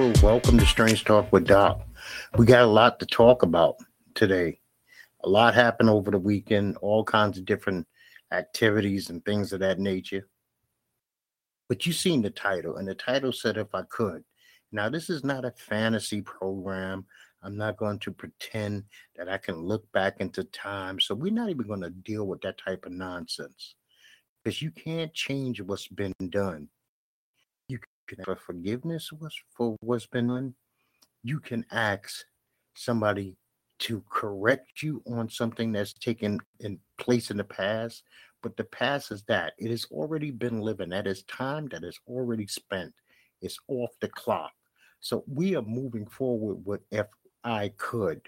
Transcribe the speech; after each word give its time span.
people. 0.00 0.26
Welcome 0.26 0.58
to 0.58 0.64
Strange 0.64 1.04
Talk 1.04 1.30
with 1.30 1.46
Doc. 1.46 1.82
We 2.38 2.46
got 2.46 2.62
a 2.62 2.66
lot 2.66 2.98
to 3.00 3.06
talk 3.06 3.42
about 3.42 3.76
today. 4.14 4.58
A 5.24 5.28
lot 5.28 5.54
happened 5.54 5.90
over 5.90 6.10
the 6.10 6.18
weekend, 6.18 6.78
all 6.78 7.04
kinds 7.04 7.36
of 7.36 7.44
different 7.44 7.86
activities 8.32 9.10
and 9.10 9.22
things 9.22 9.52
of 9.52 9.60
that 9.60 9.78
nature. 9.78 10.26
But 11.68 11.84
you 11.84 11.92
seen 11.92 12.22
the 12.22 12.30
title, 12.30 12.78
and 12.78 12.88
the 12.88 12.94
title 12.94 13.30
said, 13.30 13.58
If 13.58 13.74
I 13.74 13.82
Could. 13.90 14.24
Now, 14.72 14.88
this 14.88 15.10
is 15.10 15.22
not 15.22 15.44
a 15.44 15.52
fantasy 15.52 16.22
program. 16.22 17.04
I'm 17.42 17.58
not 17.58 17.76
going 17.76 17.98
to 17.98 18.10
pretend 18.10 18.84
that 19.16 19.28
I 19.28 19.36
can 19.36 19.56
look 19.56 19.90
back 19.92 20.16
into 20.20 20.44
time. 20.44 20.98
So, 20.98 21.14
we're 21.14 21.32
not 21.32 21.50
even 21.50 21.66
going 21.66 21.82
to 21.82 21.90
deal 21.90 22.26
with 22.26 22.40
that 22.40 22.56
type 22.56 22.86
of 22.86 22.92
nonsense 22.92 23.74
because 24.42 24.62
you 24.62 24.70
can't 24.70 25.12
change 25.12 25.60
what's 25.60 25.88
been 25.88 26.14
done. 26.30 26.68
Can 28.10 28.24
for 28.24 28.36
forgiveness 28.36 29.12
was 29.12 29.34
for 29.56 29.76
what's 29.80 30.06
been 30.06 30.28
done. 30.28 30.54
You 31.22 31.38
can 31.38 31.64
ask 31.70 32.24
somebody 32.74 33.36
to 33.80 34.02
correct 34.10 34.82
you 34.82 35.02
on 35.06 35.28
something 35.28 35.72
that's 35.72 35.92
taken 35.94 36.38
in 36.58 36.78
place 36.98 37.30
in 37.30 37.36
the 37.36 37.44
past, 37.44 38.02
but 38.42 38.56
the 38.56 38.64
past 38.64 39.12
is 39.12 39.22
that 39.24 39.54
it 39.58 39.70
has 39.70 39.86
already 39.90 40.30
been 40.30 40.60
living. 40.60 40.88
That 40.90 41.06
is 41.06 41.22
time 41.24 41.68
that 41.68 41.84
is 41.84 42.00
already 42.08 42.46
spent. 42.46 42.92
It's 43.42 43.58
off 43.68 43.90
the 44.00 44.08
clock. 44.08 44.52
So 45.00 45.24
we 45.26 45.54
are 45.56 45.62
moving 45.62 46.06
forward 46.06 46.64
with 46.64 46.80
if 46.90 47.06
I 47.44 47.72
could. 47.78 48.20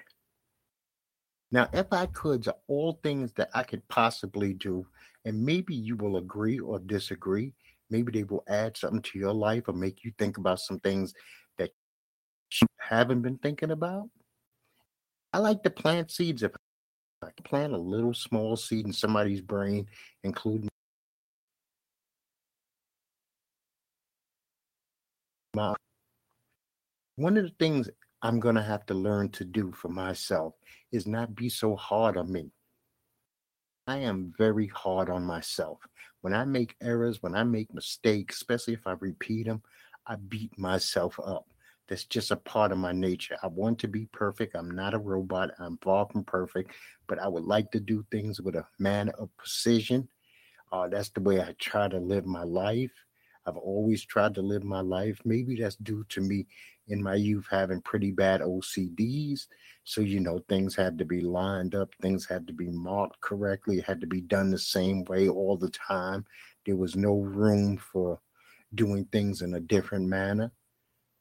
Now, 1.51 1.69
if 1.73 1.93
I 1.93 2.07
could 2.07 2.49
are 2.49 2.55
all 2.67 2.99
things 3.03 3.33
that 3.35 3.51
I 3.53 3.63
could 3.63 3.87
possibly 3.89 4.55
do, 4.55 4.87
and 5.27 5.45
maybe 5.45 5.75
you 5.75 5.97
will 5.97 6.17
agree 6.17 6.59
or 6.59 6.79
disagree. 6.79 7.53
Maybe 7.93 8.11
they 8.11 8.25
will 8.25 8.43
add 8.49 8.79
something 8.79 9.03
to 9.03 9.19
your 9.19 9.35
life 9.35 9.65
or 9.69 9.75
make 9.75 10.03
you 10.03 10.13
think 10.19 10.39
about 10.39 10.61
some 10.61 10.81
things 10.81 11.13
that 11.59 11.71
you 12.59 12.67
haven't 12.79 13.21
been 13.21 13.37
thinking 13.37 13.71
about. 13.71 14.09
I 15.35 15.39
like 15.39 15.63
to 15.65 15.71
plant 15.71 16.11
seeds. 16.11 16.43
If 16.43 16.53
I 17.21 17.27
can 17.27 17.45
plant 17.45 17.75
a 17.75 17.79
little 17.79 18.15
small 18.15 18.57
seed 18.57 18.87
in 18.87 18.95
somebody's 18.95 19.43
brain, 19.43 19.87
including 20.25 20.71
my 25.55 25.75
one 27.17 27.37
of 27.37 27.45
the 27.45 27.53
things 27.59 27.91
I'm 28.23 28.41
going 28.41 28.55
to 28.55 28.63
have 28.63 28.87
to 28.87 28.95
learn 28.95 29.29
to 29.33 29.45
do 29.45 29.71
for 29.73 29.89
myself 29.89 30.55
is 30.93 31.07
not 31.07 31.35
be 31.35 31.51
so 31.51 31.77
hard 31.77 32.17
on 32.17 32.33
me. 32.33 32.51
I 33.93 33.99
am 33.99 34.33
very 34.39 34.69
hard 34.69 35.11
on 35.11 35.23
myself. 35.23 35.87
When 36.23 36.33
I 36.33 36.47
make 36.47 36.77
errors, 36.81 37.23
when 37.23 37.35
I 37.35 37.45
make 37.45 37.75
mistakes, 37.75 38.37
especially 38.37 38.73
if 38.73 38.87
I 38.87 38.93
repeat 38.93 39.45
them, 39.45 39.61
I 40.07 40.17
beat 40.17 40.59
myself 40.59 41.21
up. 41.23 41.45
That's 41.89 42.07
just 42.07 42.31
a 42.31 42.37
part 42.37 42.73
of 42.73 42.79
my 42.79 42.93
nature. 42.93 43.37
I 43.43 43.49
want 43.49 43.79
to 43.81 43.89
be 43.89 44.07
perfect. 44.07 44.57
I'm 44.57 44.71
not 44.71 44.95
a 44.95 44.99
robot. 44.99 45.51
I'm 45.59 45.77
far 45.83 46.09
from 46.11 46.25
perfect, 46.25 46.73
but 47.07 47.19
I 47.19 47.29
would 47.29 47.45
like 47.45 47.71
to 47.73 47.81
do 47.81 48.03
things 48.11 48.41
with 48.41 48.55
a 48.55 48.67
manner 48.79 49.13
of 49.19 49.29
precision. 49.37 50.09
Uh, 50.73 50.89
that's 50.89 51.11
the 51.11 51.21
way 51.21 51.43
I 51.43 51.55
try 51.59 51.87
to 51.89 51.99
live 51.99 52.25
my 52.25 52.45
life. 52.45 52.93
I've 53.47 53.57
always 53.57 54.05
tried 54.05 54.35
to 54.37 54.43
live 54.43 54.63
my 54.63 54.81
life. 54.81 55.21
Maybe 55.25 55.57
that's 55.57 55.77
due 55.77 56.05
to 56.11 56.21
me 56.21 56.47
in 56.89 57.03
my 57.03 57.15
youth 57.15 57.47
having 57.51 57.81
pretty 57.81 58.11
bad 58.11 58.41
OCDs. 58.41 59.47
So, 59.85 60.01
you 60.01 60.21
know, 60.21 60.41
things 60.49 60.77
had 60.77 60.97
to 60.99 61.05
be 61.05 61.21
lined 61.21 61.75
up, 61.75 61.93
things 62.01 62.27
had 62.27 62.47
to 62.47 62.53
be 62.53 62.71
marked 62.71 63.21
correctly, 63.21 63.81
had 63.81 64.01
to 64.01 64.07
be 64.07 64.21
done 64.21 64.51
the 64.51 64.59
same 64.59 65.05
way 65.05 65.29
all 65.29 65.57
the 65.57 65.71
time. 65.71 66.25
There 66.67 66.77
was 66.77 66.95
no 66.95 67.15
room 67.15 67.79
for 67.79 68.21
doing 68.75 69.07
things 69.07 69.43
in 69.43 69.55
a 69.55 69.61
different 69.61 70.07
manner. 70.07 70.53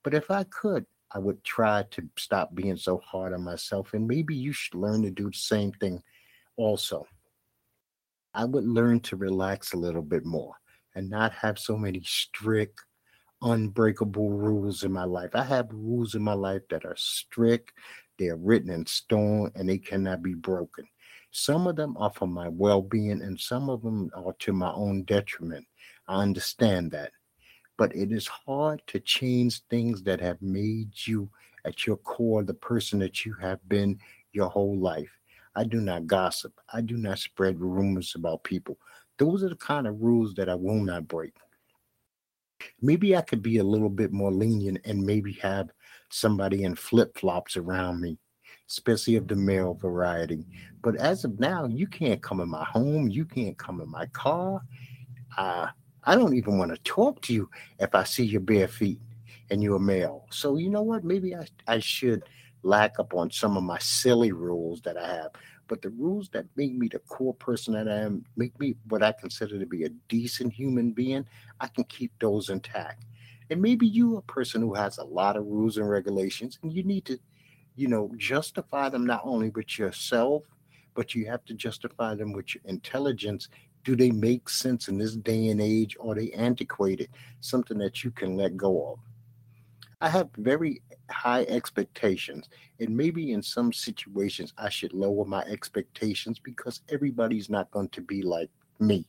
But 0.03 0.13
if 0.13 0.29
I 0.29 0.43
could, 0.43 0.85
I 1.13 1.19
would 1.19 1.43
try 1.43 1.83
to 1.91 2.07
stop 2.17 2.53
being 2.55 2.77
so 2.77 2.99
hard 2.99 3.33
on 3.33 3.43
myself. 3.43 3.93
And 3.93 4.07
maybe 4.07 4.35
you 4.35 4.53
should 4.53 4.75
learn 4.75 5.01
to 5.03 5.11
do 5.11 5.29
the 5.29 5.37
same 5.37 5.71
thing 5.73 6.01
also. 6.55 7.05
I 8.33 8.45
would 8.45 8.65
learn 8.65 9.01
to 9.01 9.17
relax 9.17 9.73
a 9.73 9.77
little 9.77 10.01
bit 10.01 10.25
more 10.25 10.55
and 10.95 11.09
not 11.09 11.31
have 11.33 11.57
so 11.57 11.77
many 11.77 12.01
strict, 12.03 12.79
unbreakable 13.41 14.29
rules 14.29 14.83
in 14.83 14.91
my 14.91 15.05
life. 15.05 15.31
I 15.33 15.43
have 15.43 15.67
rules 15.71 16.15
in 16.15 16.21
my 16.21 16.33
life 16.33 16.61
that 16.69 16.85
are 16.85 16.95
strict, 16.97 17.73
they're 18.17 18.35
written 18.35 18.69
in 18.69 18.85
stone, 18.85 19.51
and 19.55 19.67
they 19.67 19.77
cannot 19.77 20.21
be 20.21 20.33
broken. 20.33 20.87
Some 21.31 21.65
of 21.65 21.75
them 21.75 21.95
are 21.97 22.11
for 22.11 22.27
my 22.27 22.49
well 22.49 22.81
being, 22.81 23.21
and 23.21 23.39
some 23.39 23.69
of 23.69 23.81
them 23.81 24.11
are 24.13 24.33
to 24.39 24.53
my 24.53 24.71
own 24.73 25.03
detriment. 25.03 25.65
I 26.07 26.21
understand 26.21 26.91
that 26.91 27.11
but 27.81 27.95
it 27.95 28.11
is 28.11 28.27
hard 28.27 28.79
to 28.85 28.99
change 28.99 29.63
things 29.63 30.03
that 30.03 30.19
have 30.19 30.39
made 30.39 30.91
you 31.07 31.27
at 31.65 31.87
your 31.87 31.97
core 31.97 32.43
the 32.43 32.53
person 32.53 32.99
that 32.99 33.25
you 33.25 33.33
have 33.41 33.57
been 33.69 33.97
your 34.33 34.49
whole 34.49 34.77
life. 34.77 35.09
I 35.55 35.63
do 35.63 35.81
not 35.81 36.05
gossip. 36.05 36.53
I 36.71 36.81
do 36.81 36.95
not 36.95 37.17
spread 37.17 37.59
rumors 37.59 38.13
about 38.13 38.43
people. 38.43 38.77
Those 39.21 39.43
are 39.43 39.49
the 39.49 39.55
kind 39.55 39.85
of 39.85 40.01
rules 40.01 40.33
that 40.33 40.49
I 40.49 40.55
will 40.55 40.83
not 40.83 41.07
break. 41.07 41.35
Maybe 42.81 43.15
I 43.15 43.21
could 43.21 43.43
be 43.43 43.59
a 43.59 43.63
little 43.63 43.87
bit 43.87 44.11
more 44.11 44.31
lenient 44.31 44.79
and 44.83 45.05
maybe 45.05 45.33
have 45.33 45.69
somebody 46.09 46.63
in 46.63 46.73
flip 46.73 47.15
flops 47.15 47.55
around 47.55 48.01
me, 48.01 48.17
especially 48.67 49.17
of 49.17 49.27
the 49.27 49.35
male 49.35 49.75
variety. 49.75 50.47
But 50.81 50.95
as 50.95 51.23
of 51.23 51.39
now, 51.39 51.67
you 51.67 51.85
can't 51.85 52.23
come 52.23 52.39
in 52.39 52.49
my 52.49 52.63
home. 52.63 53.09
You 53.09 53.25
can't 53.25 53.55
come 53.59 53.79
in 53.79 53.91
my 53.91 54.07
car. 54.07 54.63
Uh, 55.37 55.67
I 56.03 56.15
don't 56.15 56.33
even 56.33 56.57
want 56.57 56.71
to 56.71 56.77
talk 56.77 57.21
to 57.21 57.33
you 57.35 57.47
if 57.77 57.93
I 57.93 58.03
see 58.05 58.25
your 58.25 58.41
bare 58.41 58.67
feet 58.67 58.99
and 59.51 59.61
you're 59.61 59.75
a 59.75 59.79
male. 59.79 60.25
So 60.31 60.57
you 60.57 60.71
know 60.71 60.81
what? 60.81 61.03
Maybe 61.03 61.35
I, 61.35 61.45
I 61.67 61.77
should 61.77 62.23
lack 62.63 62.97
up 62.97 63.13
on 63.13 63.29
some 63.29 63.55
of 63.55 63.61
my 63.61 63.77
silly 63.77 64.31
rules 64.31 64.81
that 64.81 64.97
I 64.97 65.07
have. 65.07 65.31
But 65.71 65.81
the 65.81 65.89
rules 65.91 66.27
that 66.33 66.47
make 66.57 66.73
me 66.73 66.89
the 66.89 66.99
core 66.99 67.33
person 67.33 67.73
that 67.75 67.87
I 67.87 67.99
am, 68.01 68.25
make 68.35 68.59
me 68.59 68.75
what 68.89 69.01
I 69.01 69.13
consider 69.13 69.57
to 69.57 69.65
be 69.65 69.85
a 69.85 69.89
decent 70.09 70.51
human 70.51 70.91
being, 70.91 71.25
I 71.61 71.67
can 71.67 71.85
keep 71.85 72.11
those 72.19 72.49
intact. 72.49 73.05
And 73.49 73.61
maybe 73.61 73.87
you're 73.87 74.19
a 74.19 74.23
person 74.23 74.59
who 74.61 74.73
has 74.73 74.97
a 74.97 75.05
lot 75.05 75.37
of 75.37 75.45
rules 75.45 75.77
and 75.77 75.89
regulations, 75.89 76.59
and 76.61 76.73
you 76.73 76.83
need 76.83 77.05
to, 77.05 77.17
you 77.77 77.87
know, 77.87 78.11
justify 78.17 78.89
them 78.89 79.05
not 79.05 79.21
only 79.23 79.49
with 79.49 79.79
yourself, 79.79 80.43
but 80.93 81.15
you 81.15 81.25
have 81.27 81.45
to 81.45 81.53
justify 81.53 82.15
them 82.15 82.33
with 82.33 82.53
your 82.53 82.63
intelligence 82.65 83.47
do 83.83 83.95
they 83.95 84.11
make 84.11 84.47
sense 84.47 84.87
in 84.89 84.97
this 84.97 85.15
day 85.15 85.47
and 85.47 85.59
age? 85.59 85.97
Are 85.99 86.13
they 86.13 86.31
antiquated? 86.31 87.09
Something 87.39 87.79
that 87.79 88.03
you 88.03 88.11
can 88.11 88.37
let 88.37 88.55
go 88.55 88.91
of. 88.93 88.99
I 90.01 90.09
have 90.09 90.29
very 90.37 90.81
high 91.11 91.43
expectations, 91.43 92.49
and 92.79 92.97
maybe 92.97 93.31
in 93.33 93.43
some 93.43 93.71
situations 93.71 94.51
I 94.57 94.69
should 94.69 94.93
lower 94.93 95.25
my 95.25 95.41
expectations 95.43 96.39
because 96.39 96.81
everybody's 96.89 97.49
not 97.49 97.69
going 97.69 97.89
to 97.89 98.01
be 98.01 98.23
like 98.23 98.49
me. 98.79 99.05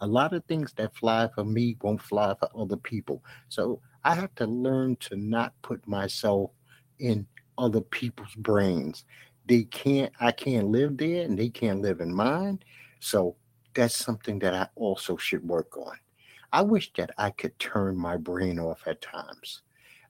A 0.00 0.06
lot 0.06 0.34
of 0.34 0.44
things 0.44 0.74
that 0.76 0.94
fly 0.94 1.28
for 1.34 1.44
me 1.44 1.76
won't 1.80 2.02
fly 2.02 2.34
for 2.38 2.48
other 2.54 2.76
people. 2.76 3.24
So 3.48 3.80
I 4.04 4.14
have 4.14 4.34
to 4.36 4.46
learn 4.46 4.96
to 4.96 5.16
not 5.16 5.54
put 5.62 5.86
myself 5.88 6.50
in 6.98 7.26
other 7.56 7.80
people's 7.80 8.34
brains. 8.36 9.04
They 9.46 9.64
can't, 9.64 10.12
I 10.20 10.32
can't 10.32 10.68
live 10.68 10.98
there 10.98 11.24
and 11.24 11.38
they 11.38 11.48
can't 11.48 11.80
live 11.80 12.00
in 12.00 12.14
mine. 12.14 12.60
So 13.00 13.36
that's 13.74 13.96
something 13.96 14.38
that 14.40 14.54
I 14.54 14.68
also 14.76 15.16
should 15.16 15.48
work 15.48 15.76
on. 15.76 15.96
I 16.52 16.62
wish 16.62 16.92
that 16.94 17.10
I 17.18 17.30
could 17.30 17.58
turn 17.58 17.96
my 17.96 18.16
brain 18.16 18.58
off 18.58 18.82
at 18.86 19.02
times. 19.02 19.62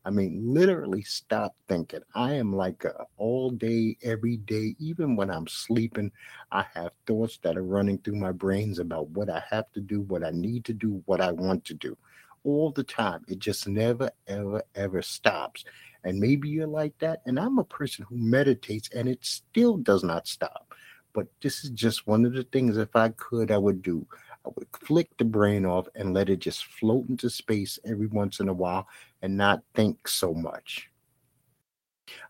I 0.04 0.10
mean, 0.10 0.40
literally 0.42 1.02
stop 1.02 1.54
thinking. 1.68 2.00
I 2.14 2.34
am 2.34 2.54
like 2.54 2.84
a 2.84 3.04
all 3.16 3.50
day, 3.50 3.96
every 4.02 4.36
day, 4.38 4.76
even 4.78 5.16
when 5.16 5.30
I'm 5.30 5.48
sleeping, 5.48 6.12
I 6.52 6.64
have 6.74 6.92
thoughts 7.06 7.38
that 7.42 7.58
are 7.58 7.64
running 7.64 7.98
through 7.98 8.16
my 8.16 8.32
brains 8.32 8.78
about 8.78 9.10
what 9.10 9.28
I 9.28 9.42
have 9.50 9.70
to 9.72 9.80
do, 9.80 10.02
what 10.02 10.24
I 10.24 10.30
need 10.30 10.64
to 10.66 10.72
do, 10.72 11.02
what 11.06 11.20
I 11.20 11.32
want 11.32 11.64
to 11.66 11.74
do. 11.74 11.96
All 12.44 12.70
the 12.70 12.84
time. 12.84 13.24
It 13.28 13.40
just 13.40 13.66
never, 13.68 14.10
ever, 14.28 14.62
ever 14.76 15.02
stops. 15.02 15.64
And 16.04 16.18
maybe 16.18 16.48
you're 16.48 16.68
like 16.68 16.96
that. 17.00 17.20
And 17.26 17.38
I'm 17.38 17.58
a 17.58 17.64
person 17.64 18.06
who 18.08 18.16
meditates 18.16 18.88
and 18.94 19.08
it 19.08 19.24
still 19.26 19.76
does 19.76 20.04
not 20.04 20.28
stop. 20.28 20.72
But 21.12 21.26
this 21.42 21.64
is 21.64 21.70
just 21.70 22.06
one 22.06 22.24
of 22.24 22.32
the 22.32 22.44
things, 22.44 22.76
if 22.76 22.94
I 22.94 23.08
could, 23.10 23.50
I 23.50 23.58
would 23.58 23.82
do. 23.82 24.06
I 24.48 24.52
would 24.56 24.68
flick 24.72 25.14
the 25.18 25.24
brain 25.24 25.66
off 25.66 25.88
and 25.94 26.14
let 26.14 26.30
it 26.30 26.38
just 26.38 26.64
float 26.64 27.08
into 27.08 27.28
space 27.28 27.78
every 27.84 28.06
once 28.06 28.40
in 28.40 28.48
a 28.48 28.54
while 28.54 28.88
and 29.20 29.36
not 29.36 29.62
think 29.74 30.08
so 30.08 30.32
much. 30.32 30.88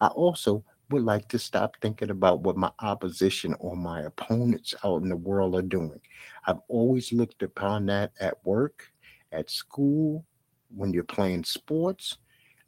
I 0.01 0.09
also 0.09 0.65
would 0.91 1.05
like 1.05 1.29
to 1.29 1.39
stop 1.39 1.77
thinking 1.81 2.11
about 2.11 2.41
what 2.41 2.57
my 2.57 2.73
opposition 2.81 3.55
or 3.61 3.77
my 3.77 4.03
opponents 4.03 4.75
out 4.85 5.03
in 5.03 5.09
the 5.09 5.17
world 5.17 5.55
are 5.55 5.63
doing. 5.63 6.01
I've 6.47 6.61
always 6.67 7.13
looked 7.13 7.43
upon 7.43 7.87
that 7.87 8.13
at 8.21 8.45
work, 8.45 8.91
at 9.31 9.49
school, 9.49 10.25
when 10.75 10.93
you're 10.93 11.05
playing 11.05 11.45
sports. 11.45 12.19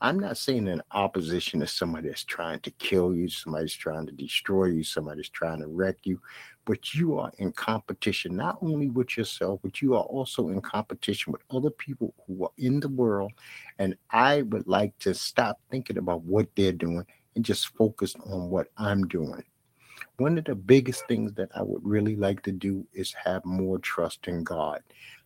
I'm 0.02 0.18
not 0.18 0.38
saying 0.38 0.68
an 0.68 0.82
opposition 0.92 1.60
to 1.60 1.66
somebody 1.66 2.08
that's 2.08 2.24
trying 2.24 2.60
to 2.60 2.70
kill 2.72 3.14
you, 3.14 3.28
somebody's 3.28 3.74
trying 3.74 4.06
to 4.06 4.12
destroy 4.12 4.66
you, 4.66 4.84
somebody's 4.84 5.28
trying 5.28 5.60
to 5.60 5.66
wreck 5.66 5.96
you, 6.04 6.20
but 6.70 6.94
you 6.94 7.18
are 7.18 7.32
in 7.38 7.50
competition 7.50 8.36
not 8.36 8.56
only 8.62 8.90
with 8.90 9.16
yourself, 9.16 9.58
but 9.60 9.82
you 9.82 9.96
are 9.96 10.04
also 10.04 10.50
in 10.50 10.60
competition 10.60 11.32
with 11.32 11.42
other 11.50 11.68
people 11.68 12.14
who 12.24 12.44
are 12.44 12.52
in 12.58 12.78
the 12.78 12.88
world. 12.88 13.32
And 13.80 13.96
I 14.12 14.42
would 14.42 14.68
like 14.68 14.96
to 15.00 15.12
stop 15.12 15.58
thinking 15.68 15.98
about 15.98 16.22
what 16.22 16.46
they're 16.54 16.70
doing 16.70 17.04
and 17.34 17.44
just 17.44 17.76
focus 17.76 18.14
on 18.24 18.50
what 18.50 18.68
I'm 18.76 19.08
doing. 19.08 19.42
One 20.18 20.38
of 20.38 20.44
the 20.44 20.54
biggest 20.54 21.08
things 21.08 21.32
that 21.32 21.48
I 21.56 21.62
would 21.62 21.84
really 21.84 22.14
like 22.14 22.40
to 22.44 22.52
do 22.52 22.86
is 22.92 23.12
have 23.14 23.44
more 23.44 23.80
trust 23.80 24.28
in 24.28 24.44
God. 24.44 24.80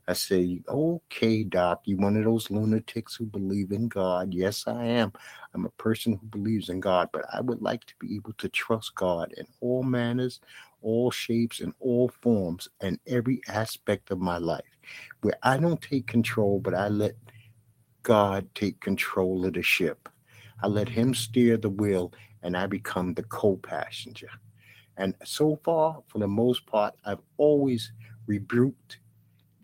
I 0.06 0.12
say, 0.12 0.60
okay, 0.68 1.44
Doc, 1.44 1.82
you 1.84 1.96
one 1.96 2.16
of 2.16 2.24
those 2.24 2.50
lunatics 2.50 3.16
who 3.16 3.24
believe 3.24 3.72
in 3.72 3.88
God. 3.88 4.34
Yes, 4.34 4.64
I 4.66 4.84
am. 4.84 5.12
I'm 5.54 5.64
a 5.64 5.70
person 5.70 6.12
who 6.14 6.26
believes 6.26 6.68
in 6.68 6.80
God, 6.80 7.08
but 7.12 7.24
I 7.32 7.40
would 7.40 7.62
like 7.62 7.84
to 7.86 7.94
be 8.00 8.14
able 8.16 8.34
to 8.34 8.48
trust 8.50 8.94
God 8.96 9.32
in 9.36 9.46
all 9.60 9.82
manners, 9.82 10.40
all 10.82 11.10
shapes, 11.10 11.60
and 11.60 11.72
all 11.80 12.10
forms, 12.20 12.68
and 12.82 12.98
every 13.06 13.40
aspect 13.48 14.10
of 14.10 14.20
my 14.20 14.38
life, 14.38 14.78
where 15.22 15.38
I 15.42 15.56
don't 15.56 15.80
take 15.80 16.06
control, 16.06 16.60
but 16.60 16.74
I 16.74 16.88
let 16.88 17.16
God 18.02 18.48
take 18.54 18.80
control 18.80 19.46
of 19.46 19.54
the 19.54 19.62
ship. 19.62 20.08
I 20.62 20.66
let 20.66 20.88
Him 20.90 21.14
steer 21.14 21.56
the 21.56 21.70
wheel, 21.70 22.12
and 22.42 22.56
I 22.56 22.66
become 22.66 23.14
the 23.14 23.22
co 23.24 23.56
passenger. 23.56 24.30
And 24.96 25.14
so 25.24 25.60
far, 25.64 26.02
for 26.08 26.18
the 26.18 26.28
most 26.28 26.66
part, 26.66 26.94
I've 27.04 27.22
always 27.38 27.92
rebuked 28.26 28.98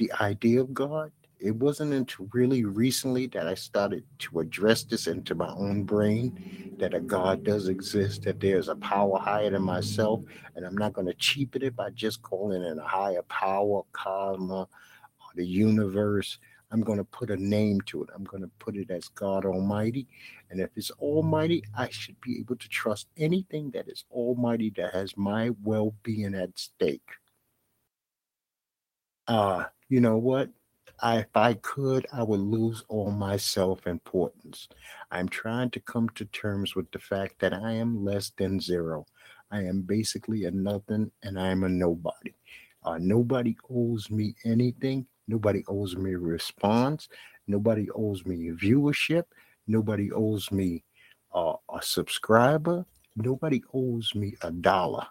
the 0.01 0.11
idea 0.21 0.61
of 0.61 0.73
God. 0.75 1.13
It 1.39 1.55
wasn't 1.55 1.93
until 1.93 2.29
really 2.33 2.65
recently 2.65 3.27
that 3.29 3.47
I 3.47 3.55
started 3.55 4.05
to 4.21 4.41
address 4.41 4.83
this 4.83 5.07
into 5.07 5.35
my 5.35 5.51
own 5.51 5.85
brain 5.85 6.77
that 6.79 6.95
a 6.95 7.01
God 7.01 7.45
does 7.45 7.69
exist, 7.69 8.23
that 8.23 8.41
there's 8.41 8.69
a 8.69 8.77
power 8.77 9.19
higher 9.19 9.51
than 9.51 9.63
myself, 9.63 10.23
and 10.57 10.67
I'm 10.67 10.77
not 10.77 10.95
going 10.95 11.07
to 11.07 11.15
cheapen 11.15 11.63
it 11.63 11.77
by 11.77 11.91
just 11.91 12.23
calling 12.23 12.63
it 12.63 12.79
a 12.79 12.83
higher 12.83 13.23
power, 13.23 13.83
karma, 13.93 14.63
or 14.63 15.31
the 15.35 15.47
universe. 15.47 16.39
I'm 16.73 16.83
going 16.83 16.99
to 16.99 17.05
put 17.05 17.31
a 17.31 17.37
name 17.37 17.81
to 17.87 18.03
it. 18.05 18.11
I'm 18.15 18.25
going 18.25 18.43
to 18.43 18.51
put 18.59 18.77
it 18.77 18.91
as 18.91 19.09
God 19.09 19.45
Almighty. 19.45 20.07
And 20.51 20.61
if 20.61 20.71
it's 20.77 20.91
Almighty, 20.93 21.63
I 21.77 21.89
should 21.91 22.21
be 22.21 22.39
able 22.39 22.57
to 22.57 22.69
trust 22.69 23.09
anything 23.19 23.71
that 23.73 23.89
is 23.89 24.05
Almighty 24.11 24.73
that 24.77 24.95
has 24.95 25.17
my 25.17 25.51
well 25.63 25.95
being 26.03 26.35
at 26.35 26.59
stake. 26.59 27.11
Uh, 29.27 29.65
you 29.91 30.01
know 30.01 30.17
what? 30.17 30.49
I, 31.03 31.19
if 31.19 31.37
I 31.37 31.55
could, 31.55 32.07
I 32.13 32.23
would 32.23 32.41
lose 32.41 32.85
all 32.89 33.11
my 33.11 33.37
self 33.37 33.87
importance. 33.87 34.69
I'm 35.11 35.29
trying 35.29 35.71
to 35.71 35.81
come 35.81 36.09
to 36.11 36.25
terms 36.27 36.77
with 36.77 36.91
the 36.93 36.99
fact 36.99 37.41
that 37.41 37.53
I 37.53 37.73
am 37.73 38.05
less 38.05 38.31
than 38.37 38.61
zero. 38.61 39.07
I 39.51 39.63
am 39.65 39.83
basically 39.83 40.45
a 40.45 40.51
nothing 40.53 41.11
and 41.23 41.39
I 41.39 41.49
am 41.49 41.65
a 41.65 41.69
nobody. 41.69 42.35
Uh, 42.85 42.99
nobody 43.01 43.57
owes 43.69 44.11
me 44.11 44.35
anything. 44.45 45.07
Nobody 45.27 45.65
owes 45.69 45.97
me 45.97 46.15
a 46.15 46.19
response. 46.19 47.09
Nobody 47.49 47.89
owes 47.95 48.25
me 48.25 48.51
viewership. 48.51 49.25
Nobody 49.67 50.13
owes 50.13 50.53
me 50.53 50.85
uh, 51.35 51.55
a 51.75 51.83
subscriber. 51.83 52.85
Nobody 53.17 53.63
owes 53.75 54.15
me 54.15 54.35
a 54.43 54.51
dollar. 54.53 55.07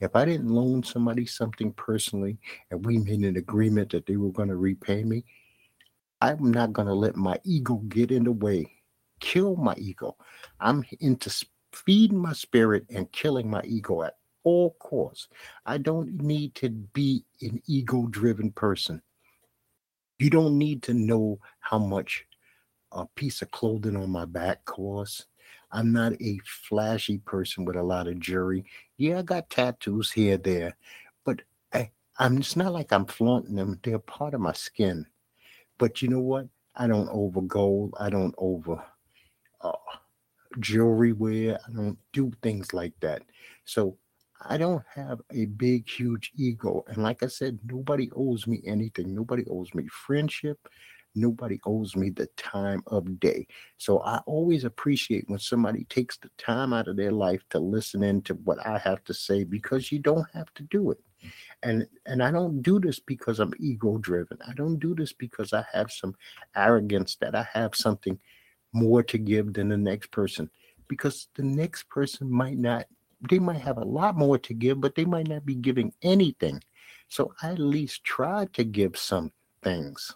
If 0.00 0.16
I 0.16 0.24
didn't 0.24 0.48
loan 0.48 0.82
somebody 0.82 1.26
something 1.26 1.72
personally 1.72 2.38
and 2.70 2.84
we 2.84 2.98
made 2.98 3.20
an 3.20 3.36
agreement 3.36 3.92
that 3.92 4.06
they 4.06 4.16
were 4.16 4.32
going 4.32 4.48
to 4.48 4.56
repay 4.56 5.04
me, 5.04 5.24
I'm 6.20 6.50
not 6.50 6.72
going 6.72 6.88
to 6.88 6.94
let 6.94 7.16
my 7.16 7.38
ego 7.44 7.76
get 7.88 8.10
in 8.10 8.24
the 8.24 8.32
way, 8.32 8.70
kill 9.20 9.56
my 9.56 9.74
ego. 9.78 10.16
I'm 10.60 10.84
into 11.00 11.30
feeding 11.72 12.18
my 12.18 12.32
spirit 12.32 12.84
and 12.90 13.10
killing 13.12 13.48
my 13.48 13.62
ego 13.64 14.02
at 14.02 14.16
all 14.44 14.76
costs. 14.80 15.28
I 15.66 15.78
don't 15.78 16.22
need 16.22 16.54
to 16.56 16.70
be 16.70 17.24
an 17.42 17.62
ego 17.66 18.06
driven 18.06 18.50
person. 18.52 19.02
You 20.18 20.30
don't 20.30 20.58
need 20.58 20.82
to 20.84 20.94
know 20.94 21.38
how 21.60 21.78
much 21.78 22.26
a 22.92 23.06
piece 23.06 23.40
of 23.42 23.50
clothing 23.50 23.96
on 23.96 24.10
my 24.10 24.24
back 24.24 24.64
costs. 24.64 25.26
I'm 25.72 25.92
not 25.92 26.12
a 26.20 26.38
flashy 26.44 27.18
person 27.18 27.64
with 27.64 27.76
a 27.76 27.82
lot 27.82 28.08
of 28.08 28.18
jewelry. 28.18 28.64
Yeah, 28.96 29.18
I 29.20 29.22
got 29.22 29.50
tattoos 29.50 30.10
here, 30.10 30.36
there, 30.36 30.76
but 31.24 31.42
I, 31.72 31.90
I'm. 32.18 32.38
It's 32.38 32.56
not 32.56 32.72
like 32.72 32.92
I'm 32.92 33.06
flaunting 33.06 33.56
them. 33.56 33.78
They're 33.82 33.98
part 33.98 34.34
of 34.34 34.40
my 34.40 34.52
skin. 34.52 35.06
But 35.78 36.02
you 36.02 36.08
know 36.08 36.20
what? 36.20 36.48
I 36.76 36.86
don't 36.86 37.08
over 37.10 37.40
gold. 37.40 37.94
I 37.98 38.10
don't 38.10 38.34
over 38.38 38.82
uh, 39.60 39.72
jewelry 40.58 41.12
wear. 41.12 41.58
I 41.66 41.72
don't 41.72 41.98
do 42.12 42.32
things 42.42 42.72
like 42.72 42.92
that. 43.00 43.22
So 43.64 43.96
I 44.42 44.56
don't 44.56 44.84
have 44.94 45.20
a 45.32 45.46
big, 45.46 45.88
huge 45.88 46.32
ego. 46.36 46.84
And 46.88 47.02
like 47.02 47.22
I 47.22 47.26
said, 47.26 47.58
nobody 47.64 48.10
owes 48.14 48.46
me 48.46 48.62
anything. 48.64 49.14
Nobody 49.14 49.44
owes 49.50 49.74
me 49.74 49.86
friendship. 49.88 50.58
Nobody 51.14 51.60
owes 51.64 51.96
me 51.96 52.10
the 52.10 52.28
time 52.36 52.82
of 52.86 53.18
day. 53.18 53.46
So 53.78 54.00
I 54.00 54.18
always 54.26 54.64
appreciate 54.64 55.24
when 55.28 55.40
somebody 55.40 55.84
takes 55.84 56.16
the 56.16 56.30
time 56.38 56.72
out 56.72 56.88
of 56.88 56.96
their 56.96 57.10
life 57.10 57.42
to 57.50 57.58
listen 57.58 58.02
in 58.02 58.22
to 58.22 58.34
what 58.34 58.64
I 58.64 58.78
have 58.78 59.02
to 59.04 59.14
say 59.14 59.44
because 59.44 59.90
you 59.90 59.98
don't 59.98 60.26
have 60.32 60.52
to 60.54 60.62
do 60.64 60.92
it. 60.92 60.98
And 61.62 61.86
and 62.06 62.22
I 62.22 62.30
don't 62.30 62.62
do 62.62 62.80
this 62.80 62.98
because 63.00 63.40
I'm 63.40 63.52
ego 63.58 63.98
driven. 63.98 64.38
I 64.46 64.54
don't 64.54 64.78
do 64.78 64.94
this 64.94 65.12
because 65.12 65.52
I 65.52 65.64
have 65.72 65.90
some 65.90 66.14
arrogance 66.56 67.16
that 67.16 67.34
I 67.34 67.46
have 67.52 67.74
something 67.74 68.18
more 68.72 69.02
to 69.02 69.18
give 69.18 69.52
than 69.52 69.68
the 69.68 69.76
next 69.76 70.10
person 70.12 70.48
because 70.88 71.28
the 71.34 71.42
next 71.42 71.88
person 71.88 72.30
might 72.30 72.56
not 72.56 72.86
they 73.28 73.38
might 73.38 73.60
have 73.60 73.76
a 73.76 73.84
lot 73.84 74.16
more 74.16 74.38
to 74.38 74.54
give 74.54 74.80
but 74.80 74.94
they 74.94 75.04
might 75.04 75.28
not 75.28 75.44
be 75.44 75.54
giving 75.54 75.92
anything. 76.02 76.62
So 77.08 77.34
I 77.42 77.50
at 77.50 77.58
least 77.58 78.04
try 78.04 78.46
to 78.52 78.64
give 78.64 78.96
some 78.96 79.32
things. 79.62 80.14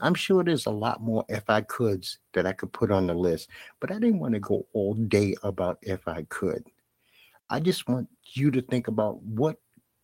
I'm 0.00 0.14
sure 0.14 0.44
there's 0.44 0.66
a 0.66 0.70
lot 0.70 1.02
more 1.02 1.24
if 1.28 1.48
I 1.48 1.62
coulds 1.62 2.18
that 2.34 2.46
I 2.46 2.52
could 2.52 2.72
put 2.72 2.90
on 2.90 3.06
the 3.06 3.14
list, 3.14 3.48
but 3.80 3.90
I 3.90 3.94
didn't 3.94 4.18
want 4.18 4.34
to 4.34 4.40
go 4.40 4.66
all 4.72 4.94
day 4.94 5.34
about 5.42 5.78
if 5.82 6.06
I 6.06 6.24
could. 6.28 6.64
I 7.48 7.60
just 7.60 7.88
want 7.88 8.08
you 8.34 8.50
to 8.50 8.62
think 8.62 8.88
about 8.88 9.22
what 9.22 9.56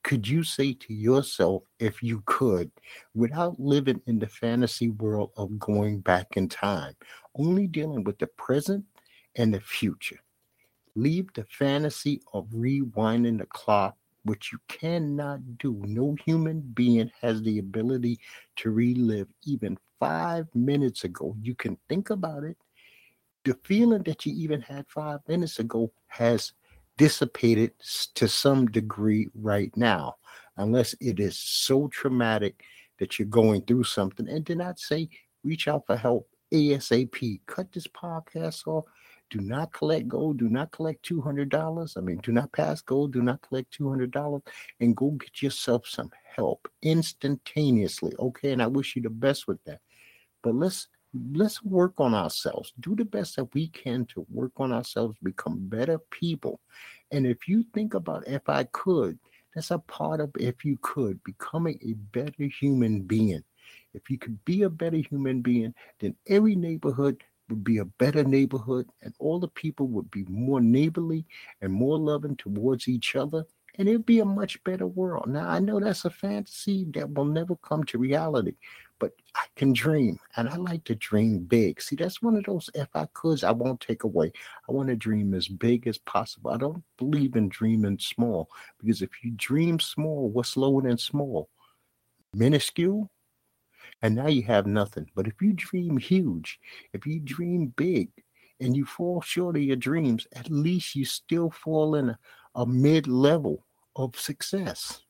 could 0.08 0.26
you 0.26 0.42
say 0.42 0.72
to 0.72 0.94
yourself 0.94 1.64
if 1.78 2.02
you 2.02 2.22
could 2.24 2.70
without 3.14 3.60
living 3.60 4.00
in 4.06 4.18
the 4.18 4.26
fantasy 4.26 4.88
world 4.88 5.32
of 5.36 5.58
going 5.58 6.00
back 6.00 6.38
in 6.38 6.48
time, 6.48 6.94
only 7.34 7.66
dealing 7.66 8.04
with 8.04 8.18
the 8.18 8.26
present 8.26 8.86
and 9.36 9.52
the 9.52 9.60
future. 9.60 10.20
Leave 10.94 11.26
the 11.34 11.44
fantasy 11.44 12.22
of 12.32 12.46
rewinding 12.48 13.38
the 13.38 13.46
clock 13.46 13.97
which 14.24 14.52
you 14.52 14.58
cannot 14.68 15.58
do. 15.58 15.82
No 15.86 16.16
human 16.24 16.60
being 16.60 17.10
has 17.20 17.42
the 17.42 17.58
ability 17.58 18.18
to 18.56 18.70
relive 18.70 19.28
even 19.44 19.78
five 19.98 20.46
minutes 20.54 21.04
ago. 21.04 21.36
You 21.40 21.54
can 21.54 21.76
think 21.88 22.10
about 22.10 22.44
it. 22.44 22.56
The 23.44 23.56
feeling 23.64 24.02
that 24.02 24.26
you 24.26 24.34
even 24.34 24.60
had 24.60 24.86
five 24.88 25.20
minutes 25.28 25.58
ago 25.58 25.92
has 26.08 26.52
dissipated 26.96 27.72
to 28.14 28.28
some 28.28 28.66
degree 28.66 29.28
right 29.34 29.74
now, 29.76 30.16
unless 30.56 30.94
it 31.00 31.20
is 31.20 31.38
so 31.38 31.88
traumatic 31.88 32.62
that 32.98 33.18
you're 33.18 33.28
going 33.28 33.62
through 33.62 33.84
something. 33.84 34.28
And 34.28 34.44
did 34.44 34.58
not 34.58 34.78
say 34.78 35.08
reach 35.44 35.68
out 35.68 35.86
for 35.86 35.96
help 35.96 36.28
ASAP. 36.52 37.40
Cut 37.46 37.72
this 37.72 37.86
podcast 37.86 38.66
off 38.66 38.84
do 39.30 39.40
not 39.40 39.72
collect 39.72 40.08
gold. 40.08 40.38
Do 40.38 40.48
not 40.48 40.70
collect 40.70 41.08
$200. 41.08 41.96
I 41.96 42.00
mean, 42.00 42.18
do 42.18 42.32
not 42.32 42.52
pass 42.52 42.80
gold. 42.80 43.12
Do 43.12 43.22
not 43.22 43.42
collect 43.42 43.78
$200 43.78 44.42
and 44.80 44.96
go 44.96 45.10
get 45.10 45.42
yourself 45.42 45.86
some 45.86 46.10
help 46.36 46.68
instantaneously. 46.82 48.12
Okay. 48.18 48.52
And 48.52 48.62
I 48.62 48.66
wish 48.66 48.96
you 48.96 49.02
the 49.02 49.10
best 49.10 49.46
with 49.46 49.62
that. 49.64 49.80
But 50.42 50.54
let's 50.54 50.88
let's 51.32 51.62
work 51.62 51.94
on 51.98 52.14
ourselves. 52.14 52.72
Do 52.80 52.94
the 52.94 53.04
best 53.04 53.36
that 53.36 53.52
we 53.54 53.68
can 53.68 54.04
to 54.06 54.26
work 54.30 54.52
on 54.56 54.72
ourselves, 54.72 55.16
become 55.22 55.68
better 55.68 55.98
people. 56.10 56.60
And 57.10 57.26
if 57.26 57.48
you 57.48 57.64
think 57.74 57.94
about 57.94 58.28
if 58.28 58.48
I 58.48 58.64
could, 58.64 59.18
that's 59.54 59.70
a 59.70 59.78
part 59.78 60.20
of 60.20 60.30
if 60.38 60.64
you 60.64 60.78
could 60.82 61.22
becoming 61.24 61.78
a 61.82 61.94
better 61.94 62.44
human 62.44 63.02
being. 63.02 63.42
If 63.94 64.10
you 64.10 64.18
could 64.18 64.44
be 64.44 64.62
a 64.62 64.70
better 64.70 64.98
human 64.98 65.40
being, 65.40 65.74
then 65.98 66.14
every 66.26 66.54
neighborhood 66.54 67.22
would 67.48 67.64
be 67.64 67.78
a 67.78 67.84
better 67.84 68.24
neighborhood 68.24 68.88
and 69.02 69.14
all 69.18 69.38
the 69.38 69.48
people 69.48 69.88
would 69.88 70.10
be 70.10 70.24
more 70.24 70.60
neighborly 70.60 71.26
and 71.60 71.72
more 71.72 71.98
loving 71.98 72.36
towards 72.36 72.88
each 72.88 73.16
other 73.16 73.44
and 73.78 73.88
it'd 73.88 74.06
be 74.06 74.18
a 74.18 74.24
much 74.24 74.62
better 74.64 74.86
world. 74.86 75.28
Now 75.28 75.48
I 75.48 75.60
know 75.60 75.78
that's 75.78 76.04
a 76.04 76.10
fantasy 76.10 76.86
that 76.94 77.10
will 77.14 77.24
never 77.24 77.54
come 77.56 77.84
to 77.84 77.98
reality, 77.98 78.54
but 78.98 79.12
I 79.36 79.44
can 79.54 79.72
dream 79.72 80.18
and 80.36 80.48
I 80.48 80.56
like 80.56 80.84
to 80.84 80.96
dream 80.96 81.38
big. 81.38 81.80
See, 81.80 81.94
that's 81.94 82.20
one 82.20 82.36
of 82.36 82.44
those 82.44 82.68
if 82.74 82.88
I 82.94 83.06
could, 83.14 83.44
I 83.44 83.52
won't 83.52 83.80
take 83.80 84.02
away. 84.02 84.32
I 84.68 84.72
want 84.72 84.88
to 84.88 84.96
dream 84.96 85.32
as 85.32 85.46
big 85.46 85.86
as 85.86 85.98
possible. 85.98 86.50
I 86.50 86.56
don't 86.56 86.82
believe 86.96 87.36
in 87.36 87.48
dreaming 87.48 87.98
small 88.00 88.50
because 88.80 89.00
if 89.00 89.10
you 89.22 89.30
dream 89.36 89.78
small, 89.78 90.28
what's 90.28 90.56
lower 90.56 90.82
than 90.82 90.98
small? 90.98 91.48
Minuscule? 92.34 93.10
And 94.02 94.14
now 94.14 94.28
you 94.28 94.42
have 94.44 94.66
nothing. 94.66 95.10
But 95.14 95.26
if 95.26 95.42
you 95.42 95.52
dream 95.52 95.98
huge, 95.98 96.60
if 96.92 97.06
you 97.06 97.20
dream 97.20 97.72
big, 97.76 98.10
and 98.60 98.76
you 98.76 98.84
fall 98.84 99.20
short 99.20 99.56
of 99.56 99.62
your 99.62 99.76
dreams, 99.76 100.26
at 100.32 100.50
least 100.50 100.94
you 100.96 101.04
still 101.04 101.50
fall 101.50 101.94
in 101.94 102.10
a, 102.10 102.18
a 102.54 102.66
mid 102.66 103.06
level 103.06 103.64
of 103.96 104.18
success. 104.18 105.02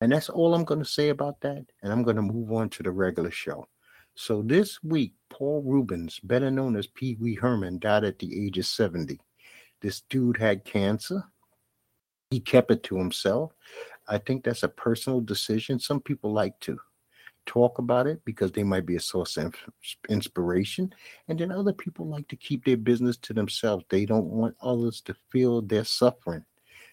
And 0.00 0.12
that's 0.12 0.28
all 0.28 0.54
I'm 0.54 0.64
going 0.64 0.82
to 0.82 0.88
say 0.88 1.10
about 1.10 1.40
that. 1.40 1.64
And 1.82 1.92
I'm 1.92 2.02
going 2.02 2.16
to 2.16 2.22
move 2.22 2.52
on 2.52 2.68
to 2.70 2.82
the 2.82 2.90
regular 2.90 3.30
show. 3.30 3.68
So 4.14 4.42
this 4.42 4.82
week, 4.82 5.14
Paul 5.30 5.62
Reubens, 5.64 6.20
better 6.20 6.50
known 6.50 6.76
as 6.76 6.86
Pee 6.86 7.16
Wee 7.18 7.34
Herman, 7.34 7.78
died 7.78 8.04
at 8.04 8.18
the 8.18 8.46
age 8.46 8.58
of 8.58 8.66
70. 8.66 9.18
This 9.80 10.02
dude 10.10 10.36
had 10.36 10.64
cancer. 10.64 11.24
He 12.30 12.40
kept 12.40 12.70
it 12.70 12.82
to 12.84 12.96
himself. 12.96 13.52
I 14.08 14.18
think 14.18 14.44
that's 14.44 14.64
a 14.64 14.68
personal 14.68 15.20
decision. 15.20 15.78
Some 15.78 16.00
people 16.00 16.32
like 16.32 16.58
to 16.60 16.78
talk 17.46 17.78
about 17.78 18.06
it 18.06 18.20
because 18.24 18.52
they 18.52 18.62
might 18.62 18.86
be 18.86 18.96
a 18.96 19.00
source 19.00 19.36
of 19.36 19.54
inspiration. 20.08 20.92
And 21.28 21.38
then 21.38 21.52
other 21.52 21.72
people 21.72 22.06
like 22.06 22.28
to 22.28 22.36
keep 22.36 22.64
their 22.64 22.76
business 22.76 23.16
to 23.18 23.32
themselves. 23.32 23.84
They 23.88 24.04
don't 24.06 24.26
want 24.26 24.56
others 24.62 25.00
to 25.02 25.16
feel 25.30 25.62
their 25.62 25.84
suffering 25.84 26.44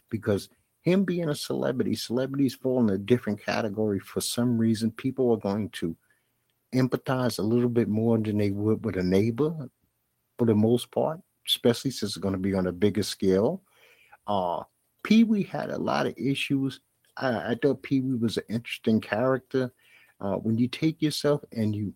because 0.10 0.50
him 0.82 1.03
being 1.03 1.29
a 1.29 1.36
celebrity, 1.36 1.96
celebrities 1.96 2.56
fall 2.56 2.79
in 2.79 2.89
a 2.89 2.98
different 2.98 3.44
category 3.44 4.00
for 4.00 4.22
some 4.22 4.58
reason. 4.58 4.91
People 4.91 5.32
are 5.32 5.38
going 5.38 5.70
to 5.72 5.96
empathize 6.74 7.39
a 7.39 7.44
little 7.44 7.70
bit 7.70 7.88
more 7.88 8.18
than 8.18 8.38
they 8.38 8.51
would 8.51 8.84
with 8.86 8.96
a 8.96 9.03
neighbor 9.03 9.70
for 10.38 10.46
the 10.46 10.56
most 10.56 10.91
part, 10.91 11.20
especially 11.48 11.91
since 11.91 12.12
it's 12.12 12.18
going 12.18 12.34
to 12.34 12.39
be 12.39 12.53
on 12.53 12.68
a 12.68 12.72
bigger 12.72 13.03
scale. 13.03 13.62
Uh, 14.27 14.63
Pee 15.03 15.24
Wee 15.24 15.44
had 15.44 15.70
a 15.70 15.77
lot 15.77 16.08
of 16.08 16.13
issues. 16.18 16.79
I, 17.18 17.51
I 17.51 17.56
thought 17.62 17.84
Pee 17.84 18.01
Wee 18.01 18.15
was 18.15 18.38
an 18.38 18.44
interesting 18.50 19.01
character. 19.01 19.72
Uh, 20.22 20.36
when 20.36 20.58
you 20.58 20.68
take 20.68 21.02
yourself 21.02 21.42
and 21.52 21.76
you 21.76 21.94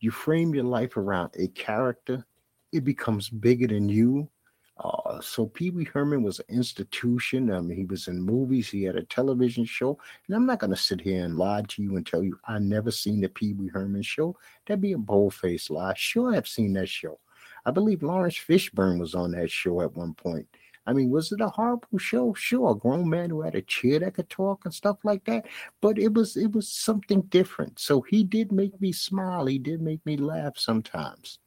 you 0.00 0.10
frame 0.10 0.54
your 0.54 0.64
life 0.64 0.96
around 0.96 1.30
a 1.38 1.48
character, 1.48 2.26
it 2.72 2.84
becomes 2.84 3.30
bigger 3.30 3.66
than 3.66 3.88
you. 3.88 4.28
Uh, 4.76 5.20
so 5.20 5.46
Pee 5.46 5.70
Wee 5.70 5.84
Herman 5.84 6.22
was 6.22 6.40
an 6.40 6.46
institution. 6.48 7.46
Mean, 7.46 7.70
he 7.70 7.84
was 7.84 8.08
in 8.08 8.20
movies. 8.20 8.68
He 8.68 8.82
had 8.82 8.96
a 8.96 9.04
television 9.04 9.64
show. 9.64 9.98
And 10.26 10.36
I'm 10.36 10.46
not 10.46 10.58
going 10.58 10.72
to 10.72 10.76
sit 10.76 11.00
here 11.00 11.24
and 11.24 11.38
lie 11.38 11.62
to 11.68 11.82
you 11.82 11.96
and 11.96 12.04
tell 12.04 12.22
you 12.24 12.38
I 12.46 12.58
never 12.58 12.90
seen 12.90 13.20
the 13.20 13.28
Pee 13.28 13.54
Wee 13.54 13.68
Herman 13.68 14.02
show. 14.02 14.36
That'd 14.66 14.82
be 14.82 14.92
a 14.92 14.98
bold-faced 14.98 15.70
lie. 15.70 15.94
Sure, 15.96 16.34
I've 16.34 16.48
seen 16.48 16.72
that 16.74 16.88
show. 16.88 17.20
I 17.64 17.70
believe 17.70 18.02
Laurence 18.02 18.36
Fishburne 18.36 18.98
was 18.98 19.14
on 19.14 19.30
that 19.30 19.50
show 19.50 19.80
at 19.80 19.96
one 19.96 20.12
point. 20.12 20.46
I 20.86 20.92
mean, 20.92 21.10
was 21.10 21.32
it 21.32 21.40
a 21.40 21.48
horrible 21.48 21.98
show? 21.98 22.34
Sure, 22.34 22.72
a 22.72 22.74
grown 22.74 23.08
man 23.08 23.30
who 23.30 23.40
had 23.40 23.54
a 23.54 23.62
chair 23.62 24.00
that 24.00 24.14
could 24.14 24.28
talk 24.28 24.64
and 24.64 24.74
stuff 24.74 24.98
like 25.02 25.24
that. 25.24 25.46
But 25.80 25.98
it 25.98 26.12
was 26.12 26.36
it 26.36 26.52
was 26.52 26.68
something 26.68 27.22
different. 27.22 27.78
So 27.78 28.02
he 28.02 28.22
did 28.22 28.52
make 28.52 28.78
me 28.80 28.92
smile. 28.92 29.46
He 29.46 29.58
did 29.58 29.80
make 29.80 30.04
me 30.04 30.16
laugh 30.16 30.58
sometimes. 30.58 31.38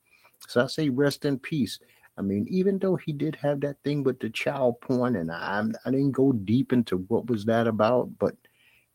So 0.47 0.63
I 0.63 0.67
say 0.67 0.89
rest 0.89 1.25
in 1.25 1.37
peace. 1.39 1.79
I 2.17 2.23
mean, 2.23 2.47
even 2.49 2.79
though 2.79 2.95
he 2.95 3.13
did 3.13 3.35
have 3.35 3.61
that 3.61 3.77
thing 3.83 4.03
with 4.03 4.19
the 4.19 4.31
child 4.31 4.81
porn, 4.81 5.15
and 5.15 5.31
I 5.31 5.63
I 5.85 5.91
didn't 5.91 6.13
go 6.13 6.31
deep 6.31 6.73
into 6.73 6.97
what 7.09 7.27
was 7.27 7.45
that 7.45 7.67
about, 7.67 8.09
but 8.17 8.35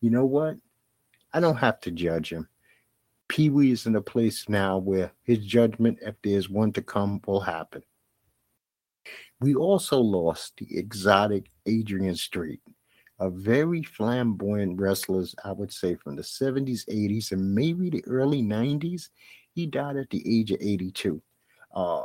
you 0.01 0.11
know 0.11 0.25
what? 0.27 0.57
I 1.33 1.41
don't 1.41 1.57
have 1.57 1.81
to 1.83 1.93
judge 1.93 2.33
him. 2.33 2.49
Pee 3.29 3.49
Wee 3.49 3.71
is 3.71 3.87
in 3.87 3.97
a 3.97 4.03
place 4.03 4.49
now 4.49 4.77
where 4.77 5.13
his 5.23 5.39
judgment, 5.39 5.99
if 6.03 6.17
there's 6.23 6.51
one 6.51 6.73
to 6.73 6.83
come, 6.83 7.21
will 7.27 7.41
happen. 7.41 7.83
We 9.43 9.57
also 9.57 9.99
lost 9.99 10.59
the 10.59 10.79
exotic 10.79 11.51
Adrian 11.67 12.15
Street, 12.15 12.61
a 13.19 13.29
very 13.29 13.83
flamboyant 13.83 14.81
wrestler, 14.81 15.25
I 15.45 15.51
would 15.51 15.73
say, 15.73 15.97
from 15.97 16.15
the 16.15 16.23
70s, 16.23 16.87
80s, 16.89 17.33
and 17.33 17.53
maybe 17.53 17.91
the 17.91 18.05
early 18.07 18.41
90s. 18.41 19.09
He 19.53 19.67
died 19.67 19.97
at 19.97 20.11
the 20.11 20.23
age 20.25 20.53
of 20.53 20.59
82. 20.61 21.21
Uh, 21.75 22.05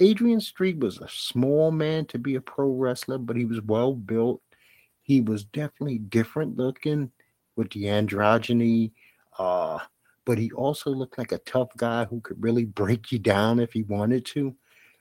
Adrian 0.00 0.40
Street 0.40 0.78
was 0.78 0.98
a 0.98 1.08
small 1.10 1.70
man 1.70 2.06
to 2.06 2.18
be 2.18 2.36
a 2.36 2.40
pro 2.40 2.70
wrestler, 2.70 3.18
but 3.18 3.36
he 3.36 3.44
was 3.44 3.60
well 3.60 3.92
built. 3.92 4.40
He 5.02 5.20
was 5.20 5.44
definitely 5.44 5.98
different 5.98 6.56
looking 6.56 7.12
with 7.56 7.70
the 7.72 7.84
androgyny, 7.84 8.92
uh, 9.38 9.80
but 10.24 10.38
he 10.38 10.50
also 10.52 10.88
looked 10.88 11.18
like 11.18 11.32
a 11.32 11.38
tough 11.38 11.76
guy 11.76 12.06
who 12.06 12.22
could 12.22 12.42
really 12.42 12.64
break 12.64 13.12
you 13.12 13.18
down 13.18 13.60
if 13.60 13.74
he 13.74 13.82
wanted 13.82 14.24
to. 14.26 14.56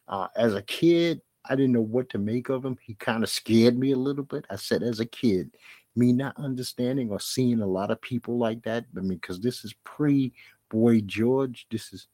Uh, 0.09 0.27
as 0.35 0.53
a 0.53 0.61
kid, 0.63 1.21
I 1.45 1.55
didn't 1.55 1.73
know 1.73 1.81
what 1.81 2.09
to 2.09 2.17
make 2.17 2.49
of 2.49 2.65
him. 2.65 2.77
He 2.81 2.95
kind 2.95 3.23
of 3.23 3.29
scared 3.29 3.77
me 3.77 3.91
a 3.91 3.97
little 3.97 4.23
bit. 4.23 4.45
I 4.49 4.55
said, 4.55 4.83
as 4.83 4.99
a 4.99 5.05
kid, 5.05 5.51
me 5.95 6.13
not 6.13 6.37
understanding 6.37 7.09
or 7.09 7.19
seeing 7.19 7.61
a 7.61 7.67
lot 7.67 7.91
of 7.91 8.01
people 8.01 8.37
like 8.37 8.63
that, 8.63 8.85
I 8.95 8.99
mean, 9.01 9.17
because 9.17 9.39
this 9.39 9.63
is 9.63 9.73
pre 9.83 10.33
Boy 10.69 11.01
George, 11.01 11.65
this 11.71 11.91
is 11.93 12.07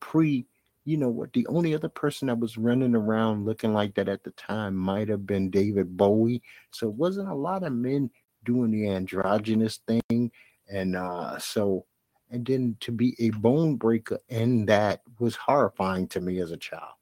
pre, 0.00 0.46
you 0.84 0.96
know 0.96 1.08
what? 1.08 1.32
The 1.32 1.46
only 1.46 1.74
other 1.74 1.88
person 1.88 2.28
that 2.28 2.38
was 2.38 2.58
running 2.58 2.94
around 2.94 3.46
looking 3.46 3.72
like 3.72 3.94
that 3.94 4.08
at 4.08 4.24
the 4.24 4.32
time 4.32 4.76
might 4.76 5.08
have 5.08 5.26
been 5.26 5.50
David 5.50 5.96
Bowie. 5.96 6.42
So 6.70 6.88
it 6.88 6.94
wasn't 6.94 7.30
a 7.30 7.34
lot 7.34 7.62
of 7.62 7.72
men 7.72 8.10
doing 8.44 8.70
the 8.70 8.88
androgynous 8.88 9.78
thing. 9.86 10.30
And 10.70 10.96
uh, 10.96 11.38
so, 11.38 11.86
and 12.30 12.44
then 12.44 12.76
to 12.80 12.92
be 12.92 13.14
a 13.18 13.30
bone 13.30 13.76
breaker 13.76 14.18
in 14.28 14.66
that 14.66 15.02
was 15.18 15.36
horrifying 15.36 16.08
to 16.08 16.20
me 16.20 16.38
as 16.40 16.50
a 16.50 16.56
child. 16.56 16.94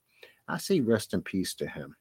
I 0.50 0.58
say 0.58 0.80
rest 0.80 1.14
in 1.14 1.22
peace 1.22 1.54
to 1.54 1.66
him. 1.68 1.94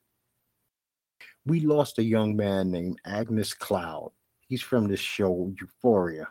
We 1.46 1.60
lost 1.60 2.00
a 2.00 2.04
young 2.04 2.36
man 2.36 2.72
named 2.72 3.00
Angus 3.06 3.54
Cloud. 3.54 4.12
He's 4.48 4.64
from 4.64 4.88
this 4.88 5.00
show, 5.00 5.54
Euphoria. 5.62 6.28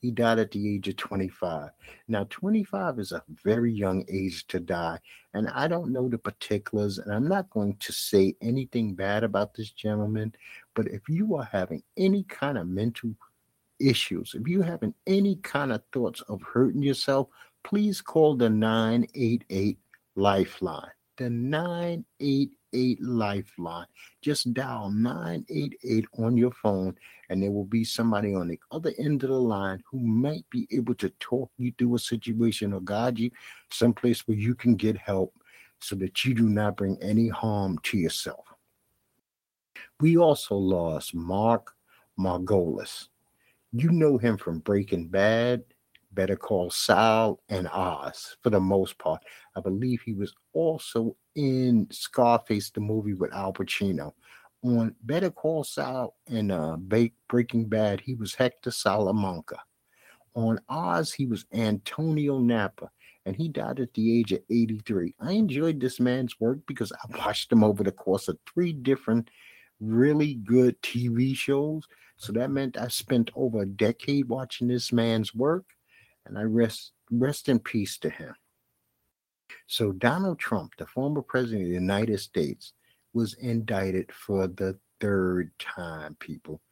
He 0.00 0.12
died 0.12 0.38
at 0.38 0.52
the 0.52 0.74
age 0.74 0.86
of 0.86 0.96
25. 0.96 1.70
Now, 2.06 2.24
25 2.30 3.00
is 3.00 3.10
a 3.10 3.24
very 3.42 3.72
young 3.72 4.04
age 4.08 4.46
to 4.46 4.60
die, 4.60 5.00
and 5.34 5.48
I 5.48 5.66
don't 5.66 5.92
know 5.92 6.08
the 6.08 6.18
particulars, 6.18 6.98
and 6.98 7.12
I'm 7.12 7.26
not 7.26 7.50
going 7.50 7.76
to 7.80 7.92
say 7.92 8.36
anything 8.40 8.94
bad 8.94 9.24
about 9.24 9.54
this 9.54 9.70
gentleman. 9.70 10.32
But 10.74 10.86
if 10.86 11.08
you 11.08 11.34
are 11.34 11.48
having 11.50 11.82
any 11.96 12.22
kind 12.22 12.56
of 12.56 12.68
mental 12.68 13.10
issues, 13.80 14.36
if 14.38 14.46
you're 14.46 14.62
having 14.62 14.94
any 15.08 15.36
kind 15.36 15.72
of 15.72 15.82
thoughts 15.92 16.20
of 16.28 16.40
hurting 16.42 16.82
yourself, 16.82 17.26
please 17.64 18.00
call 18.00 18.36
the 18.36 18.48
988 18.48 19.78
Lifeline 20.14 20.90
the 21.18 21.28
988 21.28 23.02
Lifeline. 23.02 23.86
Just 24.22 24.54
dial 24.54 24.90
988 24.90 26.06
on 26.18 26.36
your 26.36 26.52
phone, 26.52 26.96
and 27.28 27.42
there 27.42 27.50
will 27.50 27.64
be 27.64 27.84
somebody 27.84 28.34
on 28.34 28.48
the 28.48 28.58
other 28.70 28.92
end 28.98 29.24
of 29.24 29.30
the 29.30 29.38
line 29.38 29.82
who 29.90 29.98
might 29.98 30.48
be 30.50 30.66
able 30.70 30.94
to 30.94 31.10
talk 31.20 31.50
you 31.58 31.72
through 31.76 31.96
a 31.96 31.98
situation 31.98 32.72
or 32.72 32.80
guide 32.80 33.18
you 33.18 33.30
someplace 33.70 34.26
where 34.26 34.36
you 34.36 34.54
can 34.54 34.76
get 34.76 34.96
help 34.96 35.34
so 35.80 35.94
that 35.96 36.24
you 36.24 36.34
do 36.34 36.48
not 36.48 36.76
bring 36.76 36.96
any 37.02 37.28
harm 37.28 37.78
to 37.82 37.98
yourself. 37.98 38.46
We 40.00 40.16
also 40.16 40.54
lost 40.54 41.14
Mark 41.14 41.74
Margolis. 42.18 43.08
You 43.72 43.90
know 43.90 44.18
him 44.18 44.38
from 44.38 44.60
Breaking 44.60 45.08
Bad 45.08 45.64
Better 46.12 46.36
Call 46.36 46.70
Saul, 46.70 47.40
and 47.48 47.68
Oz 47.68 48.36
for 48.42 48.50
the 48.50 48.60
most 48.60 48.98
part. 48.98 49.22
I 49.58 49.60
believe 49.60 50.00
he 50.00 50.12
was 50.12 50.34
also 50.52 51.16
in 51.34 51.86
Scarface, 51.90 52.70
the 52.70 52.80
movie 52.80 53.14
with 53.14 53.32
Al 53.34 53.52
Pacino. 53.52 54.12
On 54.62 54.94
Better 55.02 55.30
Call 55.30 55.64
Saul 55.64 56.16
and 56.28 56.50
uh, 56.50 56.76
Breaking 57.28 57.66
Bad, 57.66 58.00
he 58.00 58.14
was 58.14 58.34
Hector 58.34 58.70
Salamanca. 58.70 59.58
On 60.34 60.58
Oz, 60.68 61.12
he 61.12 61.26
was 61.26 61.44
Antonio 61.52 62.38
Nappa, 62.38 62.90
and 63.26 63.36
he 63.36 63.48
died 63.48 63.80
at 63.80 63.92
the 63.94 64.18
age 64.18 64.32
of 64.32 64.40
83. 64.50 65.14
I 65.20 65.32
enjoyed 65.32 65.80
this 65.80 66.00
man's 66.00 66.38
work 66.40 66.58
because 66.66 66.92
I 66.92 67.18
watched 67.18 67.52
him 67.52 67.64
over 67.64 67.82
the 67.82 67.92
course 67.92 68.28
of 68.28 68.38
three 68.52 68.72
different 68.72 69.30
really 69.80 70.34
good 70.34 70.80
TV 70.82 71.36
shows. 71.36 71.84
So 72.16 72.32
that 72.32 72.50
meant 72.50 72.76
I 72.76 72.88
spent 72.88 73.30
over 73.34 73.62
a 73.62 73.66
decade 73.66 74.28
watching 74.28 74.68
this 74.68 74.92
man's 74.92 75.34
work 75.34 75.64
and 76.26 76.38
I 76.38 76.42
rest 76.42 76.92
rest 77.10 77.48
in 77.48 77.58
peace 77.58 77.98
to 77.98 78.10
him. 78.10 78.34
So 79.70 79.92
Donald 79.92 80.38
Trump, 80.38 80.72
the 80.78 80.86
former 80.86 81.20
president 81.20 81.64
of 81.64 81.68
the 81.68 81.74
United 81.74 82.18
States, 82.20 82.72
was 83.12 83.34
indicted 83.34 84.10
for 84.10 84.46
the 84.46 84.78
third 84.98 85.50
time, 85.58 86.16
people. 86.20 86.62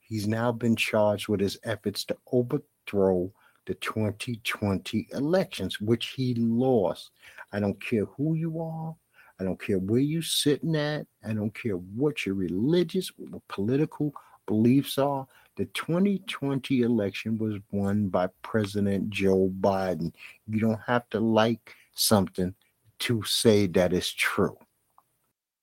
He's 0.00 0.26
now 0.26 0.50
been 0.50 0.74
charged 0.74 1.28
with 1.28 1.38
his 1.38 1.60
efforts 1.62 2.04
to 2.06 2.16
overthrow 2.32 3.32
the 3.66 3.74
2020 3.74 5.06
elections, 5.12 5.80
which 5.80 6.08
he 6.08 6.34
lost. 6.34 7.12
I 7.52 7.60
don't 7.60 7.80
care 7.80 8.06
who 8.06 8.34
you 8.34 8.60
are. 8.60 8.96
I 9.38 9.44
don't 9.44 9.62
care 9.62 9.78
where 9.78 10.00
you're 10.00 10.20
sitting 10.20 10.74
at. 10.74 11.06
I 11.24 11.32
don't 11.34 11.54
care 11.54 11.76
what 11.76 12.26
your 12.26 12.34
religious 12.34 13.12
or 13.32 13.40
political 13.48 14.12
beliefs 14.46 14.98
are. 14.98 15.24
The 15.56 15.66
2020 15.66 16.82
election 16.82 17.38
was 17.38 17.60
won 17.70 18.08
by 18.08 18.28
President 18.42 19.08
Joe 19.08 19.52
Biden. 19.60 20.12
You 20.48 20.58
don't 20.58 20.80
have 20.84 21.08
to 21.10 21.20
like 21.20 21.76
something 21.94 22.54
to 23.00 23.22
say 23.24 23.66
that 23.68 23.92
is 23.92 24.12
true. 24.12 24.56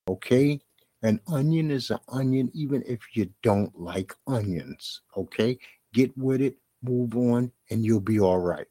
Okay? 0.08 0.60
An 1.02 1.20
onion 1.28 1.70
is 1.70 1.90
an 1.90 2.00
onion, 2.08 2.50
even 2.54 2.82
if 2.86 3.00
you 3.14 3.30
don't 3.42 3.78
like 3.78 4.14
onions. 4.26 5.02
Okay? 5.16 5.58
Get 5.92 6.16
with 6.18 6.40
it 6.40 6.56
move 6.82 7.16
on, 7.16 7.52
and 7.70 7.84
you'll 7.84 8.00
be 8.00 8.20
all 8.20 8.38
right. 8.38 8.66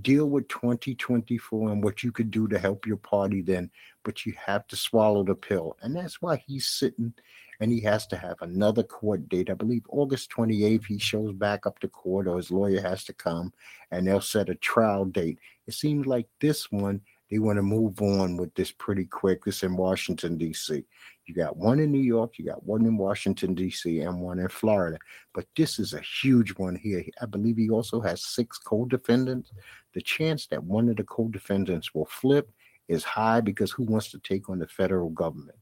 Deal 0.00 0.26
with 0.26 0.48
2024 0.48 1.70
and 1.70 1.84
what 1.84 2.02
you 2.02 2.12
could 2.12 2.30
do 2.30 2.48
to 2.48 2.58
help 2.58 2.86
your 2.86 2.96
party 2.96 3.42
then, 3.42 3.70
but 4.04 4.24
you 4.24 4.32
have 4.44 4.66
to 4.68 4.76
swallow 4.76 5.22
the 5.22 5.34
pill. 5.34 5.76
And 5.82 5.94
that's 5.94 6.22
why 6.22 6.42
he's 6.46 6.68
sitting 6.68 7.12
and 7.62 7.70
he 7.70 7.78
has 7.78 8.08
to 8.08 8.16
have 8.16 8.34
another 8.40 8.82
court 8.82 9.28
date. 9.28 9.48
I 9.48 9.54
believe 9.54 9.84
August 9.88 10.32
28th, 10.32 10.84
he 10.84 10.98
shows 10.98 11.32
back 11.32 11.64
up 11.64 11.78
to 11.78 11.86
court 11.86 12.26
or 12.26 12.36
his 12.36 12.50
lawyer 12.50 12.80
has 12.80 13.04
to 13.04 13.12
come 13.12 13.52
and 13.92 14.04
they'll 14.04 14.20
set 14.20 14.48
a 14.48 14.56
trial 14.56 15.04
date. 15.04 15.38
It 15.68 15.74
seems 15.74 16.04
like 16.04 16.26
this 16.40 16.72
one, 16.72 17.00
they 17.30 17.38
want 17.38 17.58
to 17.58 17.62
move 17.62 18.02
on 18.02 18.36
with 18.36 18.52
this 18.54 18.72
pretty 18.72 19.04
quick. 19.04 19.44
This 19.44 19.62
in 19.62 19.76
Washington, 19.76 20.36
D.C. 20.36 20.84
You 21.26 21.34
got 21.34 21.56
one 21.56 21.78
in 21.78 21.92
New 21.92 22.00
York, 22.00 22.36
you 22.36 22.44
got 22.44 22.66
one 22.66 22.84
in 22.84 22.96
Washington, 22.96 23.54
D.C., 23.54 24.00
and 24.00 24.20
one 24.20 24.40
in 24.40 24.48
Florida. 24.48 24.98
But 25.32 25.46
this 25.56 25.78
is 25.78 25.92
a 25.92 26.00
huge 26.00 26.50
one 26.56 26.74
here. 26.74 27.04
I 27.20 27.26
believe 27.26 27.58
he 27.58 27.70
also 27.70 28.00
has 28.00 28.24
six 28.24 28.58
co 28.58 28.86
defendants. 28.86 29.52
The 29.94 30.02
chance 30.02 30.48
that 30.48 30.64
one 30.64 30.88
of 30.88 30.96
the 30.96 31.04
co 31.04 31.28
defendants 31.28 31.94
will 31.94 32.06
flip 32.06 32.50
is 32.88 33.04
high 33.04 33.40
because 33.40 33.70
who 33.70 33.84
wants 33.84 34.10
to 34.10 34.18
take 34.18 34.48
on 34.48 34.58
the 34.58 34.66
federal 34.66 35.10
government? 35.10 35.56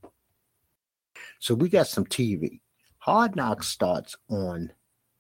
So 1.39 1.55
we 1.55 1.69
got 1.69 1.89
some 1.89 2.05
TV. 2.05 2.61
Hard 2.99 3.37
Knocks 3.37 3.69
starts 3.69 4.17
on 4.29 4.73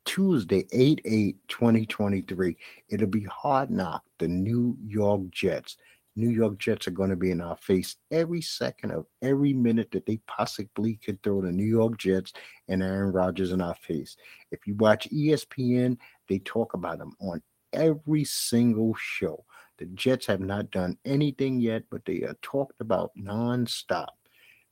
Tuesday, 0.04 0.66
8 0.72 1.00
8 1.04 1.36
2023. 1.48 2.56
It'll 2.88 3.06
be 3.06 3.24
Hard 3.24 3.70
Knock, 3.70 4.02
the 4.18 4.28
New 4.28 4.76
York 4.84 5.30
Jets. 5.30 5.76
New 6.16 6.28
York 6.30 6.58
Jets 6.58 6.88
are 6.88 6.92
going 6.92 7.10
to 7.10 7.16
be 7.16 7.30
in 7.30 7.40
our 7.40 7.56
face 7.56 7.96
every 8.10 8.42
second 8.42 8.90
of 8.90 9.06
every 9.22 9.52
minute 9.52 9.90
that 9.92 10.06
they 10.06 10.18
possibly 10.26 10.96
could 10.96 11.22
throw 11.22 11.40
the 11.40 11.52
New 11.52 11.64
York 11.64 11.96
Jets 11.98 12.32
and 12.68 12.82
Aaron 12.82 13.12
Rodgers 13.12 13.52
in 13.52 13.60
our 13.60 13.76
face. 13.76 14.16
If 14.50 14.66
you 14.66 14.74
watch 14.74 15.08
ESPN, 15.10 15.96
they 16.28 16.40
talk 16.40 16.74
about 16.74 16.98
them 16.98 17.14
on 17.20 17.42
every 17.72 18.24
single 18.24 18.94
show. 18.98 19.44
The 19.78 19.86
Jets 19.86 20.26
have 20.26 20.40
not 20.40 20.70
done 20.70 20.98
anything 21.04 21.60
yet, 21.60 21.84
but 21.90 22.04
they 22.04 22.22
are 22.22 22.36
talked 22.42 22.80
about 22.80 23.12
nonstop. 23.16 24.08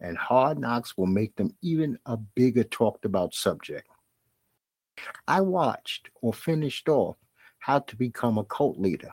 And 0.00 0.16
hard 0.16 0.58
knocks 0.58 0.96
will 0.96 1.06
make 1.06 1.34
them 1.36 1.54
even 1.62 1.98
a 2.06 2.16
bigger 2.16 2.64
talked 2.64 3.04
about 3.04 3.34
subject. 3.34 3.88
I 5.26 5.40
watched 5.40 6.10
or 6.22 6.32
finished 6.32 6.88
off 6.88 7.16
How 7.58 7.80
to 7.80 7.96
Become 7.96 8.38
a 8.38 8.44
Cult 8.44 8.78
Leader 8.78 9.12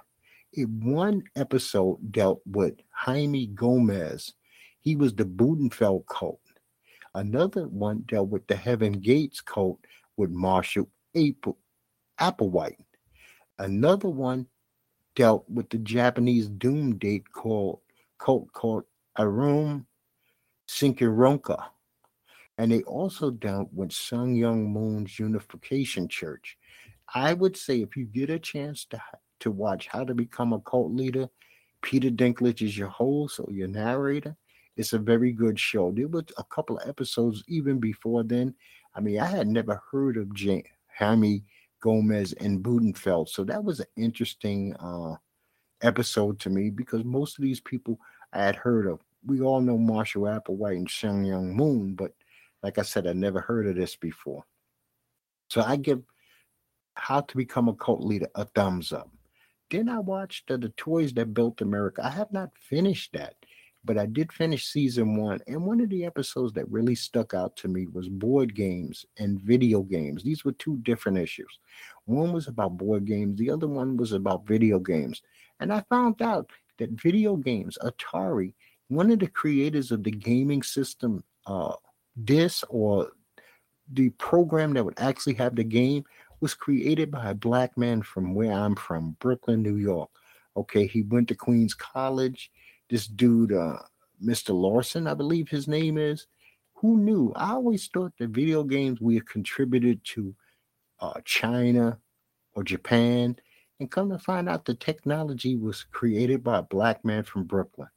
one 0.63 1.23
episode 1.35 1.97
dealt 2.11 2.41
with 2.45 2.75
Jaime 2.91 3.47
Gomez. 3.47 4.33
He 4.79 4.95
was 4.95 5.13
the 5.13 5.25
Buddhafield 5.25 6.05
cult. 6.07 6.39
Another 7.13 7.67
one 7.67 8.03
dealt 8.07 8.29
with 8.29 8.47
the 8.47 8.55
Heaven 8.55 8.93
Gates 8.93 9.41
cult 9.41 9.79
with 10.17 10.29
Marshall 10.29 10.89
Apple, 11.15 11.57
Applewhite. 12.19 12.77
Another 13.57 14.09
one 14.09 14.47
dealt 15.15 15.49
with 15.49 15.69
the 15.69 15.77
Japanese 15.77 16.47
doom 16.47 16.97
date 16.97 17.31
called 17.31 17.79
cult 18.17 18.51
called 18.53 18.83
Arum 19.17 19.85
Sinkironka. 20.67 21.63
And 22.57 22.71
they 22.71 22.83
also 22.83 23.31
dealt 23.31 23.69
with 23.73 23.91
Sun 23.91 24.35
Myung 24.35 24.67
Moon's 24.67 25.19
Unification 25.19 26.07
Church. 26.07 26.57
I 27.13 27.33
would 27.33 27.57
say 27.57 27.81
if 27.81 27.97
you 27.97 28.05
get 28.05 28.29
a 28.29 28.39
chance 28.39 28.85
to 28.85 29.01
to 29.39 29.51
watch 29.51 29.87
How 29.87 30.03
to 30.03 30.13
Become 30.13 30.53
a 30.53 30.59
Cult 30.59 30.91
Leader. 30.91 31.29
Peter 31.81 32.09
Dinklage 32.09 32.61
is 32.61 32.77
your 32.77 32.87
host 32.87 33.39
or 33.39 33.51
your 33.51 33.67
narrator. 33.67 34.35
It's 34.77 34.93
a 34.93 34.99
very 34.99 35.31
good 35.31 35.59
show. 35.59 35.91
There 35.91 36.07
was 36.07 36.25
a 36.37 36.43
couple 36.45 36.77
of 36.77 36.89
episodes 36.89 37.43
even 37.47 37.79
before 37.79 38.23
then. 38.23 38.55
I 38.95 39.01
mean, 39.01 39.19
I 39.19 39.27
had 39.27 39.47
never 39.47 39.81
heard 39.91 40.17
of 40.17 40.31
Jaime 40.37 40.63
Hammy 40.87 41.43
Gomez 41.81 42.33
and 42.33 42.63
Buddhafield, 42.63 43.29
so 43.29 43.43
that 43.43 43.63
was 43.63 43.81
an 43.81 43.85
interesting 43.97 44.73
uh, 44.77 45.15
episode 45.81 46.39
to 46.39 46.49
me 46.49 46.69
because 46.69 47.03
most 47.03 47.37
of 47.37 47.43
these 47.43 47.59
people 47.59 47.99
I 48.33 48.43
had 48.43 48.55
heard 48.55 48.87
of. 48.87 48.99
We 49.25 49.41
all 49.41 49.61
know 49.61 49.77
Marshall 49.77 50.23
Applewhite 50.23 50.77
and 50.77 50.89
Sun 50.89 51.23
Myung 51.25 51.53
Moon, 51.53 51.95
but 51.95 52.11
like 52.61 52.77
I 52.77 52.83
said, 52.83 53.07
I 53.07 53.13
never 53.13 53.41
heard 53.41 53.67
of 53.67 53.75
this 53.75 53.95
before. 53.95 54.43
So 55.49 55.61
I 55.61 55.75
give 55.75 56.01
How 56.95 57.21
to 57.21 57.37
Become 57.37 57.69
a 57.69 57.73
Cult 57.73 58.01
Leader 58.01 58.29
a 58.35 58.45
thumbs 58.45 58.91
up. 58.91 59.09
Then 59.71 59.89
I 59.89 59.99
watched 59.99 60.51
uh, 60.51 60.57
The 60.57 60.69
Toys 60.69 61.13
That 61.13 61.33
Built 61.33 61.61
America. 61.61 62.05
I 62.05 62.09
have 62.09 62.31
not 62.31 62.51
finished 62.59 63.13
that, 63.13 63.35
but 63.83 63.97
I 63.97 64.05
did 64.05 64.31
finish 64.31 64.67
season 64.67 65.15
one. 65.15 65.39
And 65.47 65.65
one 65.65 65.81
of 65.81 65.89
the 65.89 66.05
episodes 66.05 66.53
that 66.53 66.69
really 66.71 66.95
stuck 66.95 67.33
out 67.33 67.55
to 67.57 67.67
me 67.67 67.87
was 67.87 68.07
board 68.07 68.55
games 68.55 69.05
and 69.17 69.39
video 69.41 69.81
games. 69.81 70.23
These 70.23 70.45
were 70.45 70.53
two 70.53 70.77
different 70.83 71.17
issues. 71.17 71.59
One 72.05 72.31
was 72.31 72.47
about 72.47 72.77
board 72.77 73.05
games, 73.05 73.37
the 73.37 73.49
other 73.49 73.67
one 73.67 73.97
was 73.97 74.11
about 74.11 74.47
video 74.47 74.79
games. 74.79 75.21
And 75.59 75.73
I 75.73 75.83
found 75.89 76.21
out 76.21 76.51
that 76.77 76.91
video 76.91 77.35
games, 77.35 77.77
Atari, 77.81 78.53
one 78.87 79.11
of 79.11 79.19
the 79.19 79.27
creators 79.27 79.91
of 79.91 80.03
the 80.03 80.11
gaming 80.11 80.63
system, 80.63 81.23
uh, 81.47 81.73
this 82.15 82.63
or 82.69 83.11
the 83.91 84.09
program 84.11 84.73
that 84.73 84.83
would 84.83 84.99
actually 84.99 85.35
have 85.35 85.55
the 85.55 85.63
game 85.63 86.03
was 86.41 86.53
created 86.53 87.11
by 87.11 87.29
a 87.29 87.35
black 87.35 87.77
man 87.77 88.01
from 88.01 88.33
where 88.33 88.51
I'm 88.51 88.75
from, 88.75 89.15
Brooklyn, 89.19 89.61
New 89.61 89.77
York. 89.77 90.09
Okay, 90.57 90.87
he 90.87 91.01
went 91.01 91.27
to 91.29 91.35
Queens 91.35 91.73
College. 91.73 92.51
This 92.89 93.07
dude, 93.07 93.53
uh, 93.53 93.77
Mr. 94.23 94.49
Lawson, 94.49 95.07
I 95.07 95.13
believe 95.13 95.49
his 95.49 95.67
name 95.67 95.97
is. 95.97 96.27
Who 96.75 96.97
knew? 96.97 97.33
I 97.35 97.51
always 97.51 97.87
thought 97.87 98.13
that 98.19 98.29
video 98.29 98.63
games 98.63 99.01
we 99.01 99.19
contributed 99.21 100.03
to 100.13 100.35
uh, 100.99 101.19
China 101.25 101.97
or 102.53 102.63
Japan, 102.63 103.35
and 103.79 103.91
come 103.91 104.09
to 104.09 104.19
find 104.19 104.47
out 104.47 104.65
the 104.65 104.75
technology 104.75 105.55
was 105.55 105.85
created 105.91 106.43
by 106.43 106.59
a 106.59 106.63
black 106.63 107.03
man 107.03 107.23
from 107.23 107.43
Brooklyn. 107.43 107.89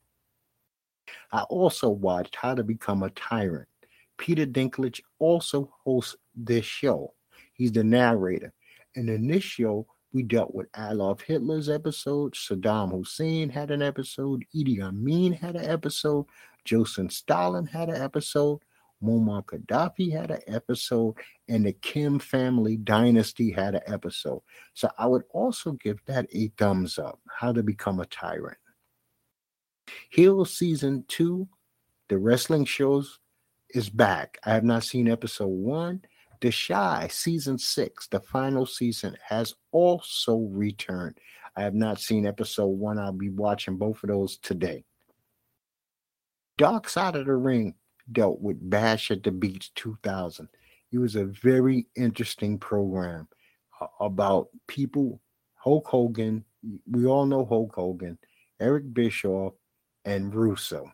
I 1.32 1.42
also 1.42 1.88
watched 1.88 2.36
How 2.36 2.54
to 2.54 2.62
Become 2.62 3.02
a 3.02 3.10
Tyrant. 3.10 3.68
Peter 4.16 4.46
Dinklage 4.46 5.00
also 5.18 5.72
hosts 5.84 6.16
this 6.34 6.64
show. 6.64 7.14
He's 7.54 7.72
the 7.72 7.84
narrator. 7.84 8.52
And 8.96 9.08
in 9.08 9.26
this 9.26 9.44
show, 9.44 9.86
we 10.12 10.22
dealt 10.22 10.54
with 10.54 10.68
Adolf 10.76 11.20
Hitler's 11.20 11.68
episode. 11.68 12.34
Saddam 12.34 12.90
Hussein 12.90 13.50
had 13.50 13.70
an 13.70 13.82
episode. 13.82 14.44
Idi 14.54 14.80
Amin 14.80 15.32
had 15.32 15.56
an 15.56 15.68
episode. 15.68 16.26
Joseph 16.64 17.12
Stalin 17.12 17.66
had 17.66 17.88
an 17.88 18.00
episode. 18.00 18.60
Muammar 19.02 19.44
Gaddafi 19.44 20.10
had 20.12 20.30
an 20.30 20.40
episode, 20.48 21.14
and 21.48 21.64
the 21.64 21.72
Kim 21.72 22.18
family 22.18 22.76
dynasty 22.76 23.50
had 23.50 23.76
an 23.76 23.82
episode. 23.86 24.42
So 24.74 24.90
I 24.98 25.06
would 25.06 25.22
also 25.30 25.72
give 25.72 25.98
that 26.06 26.26
a 26.32 26.48
thumbs 26.58 26.98
up. 26.98 27.20
How 27.28 27.52
to 27.52 27.62
Become 27.62 28.00
a 28.00 28.06
Tyrant. 28.06 28.58
Heel 30.10 30.44
season 30.44 31.04
two, 31.08 31.48
the 32.08 32.18
wrestling 32.18 32.64
shows 32.64 33.18
is 33.70 33.88
back. 33.90 34.38
I 34.44 34.54
have 34.54 34.64
not 34.64 34.84
seen 34.84 35.08
episode 35.08 35.46
one. 35.46 36.02
The 36.40 36.52
Chi 36.52 37.08
season 37.08 37.58
six, 37.58 38.06
the 38.06 38.20
final 38.20 38.64
season, 38.64 39.16
has 39.26 39.54
also 39.72 40.36
returned. 40.36 41.18
I 41.56 41.62
have 41.62 41.74
not 41.74 42.00
seen 42.00 42.26
episode 42.26 42.66
one. 42.66 42.98
I'll 42.98 43.12
be 43.12 43.30
watching 43.30 43.76
both 43.76 44.02
of 44.04 44.08
those 44.08 44.36
today. 44.38 44.84
Dark 46.56 46.88
Side 46.88 47.16
of 47.16 47.26
the 47.26 47.34
Ring 47.34 47.74
dealt 48.12 48.40
with 48.40 48.70
Bash 48.70 49.10
at 49.10 49.22
the 49.22 49.32
Beach 49.32 49.74
2000. 49.74 50.48
It 50.92 50.98
was 50.98 51.16
a 51.16 51.24
very 51.24 51.86
interesting 51.96 52.58
program 52.58 53.28
uh, 53.80 53.86
about 54.00 54.48
people, 54.66 55.20
Hulk 55.54 55.86
Hogan, 55.86 56.44
we 56.90 57.06
all 57.06 57.26
know 57.26 57.44
Hulk 57.44 57.74
Hogan, 57.74 58.18
Eric 58.60 58.92
Bischoff, 58.92 59.54
and 60.08 60.34
Russo, 60.34 60.90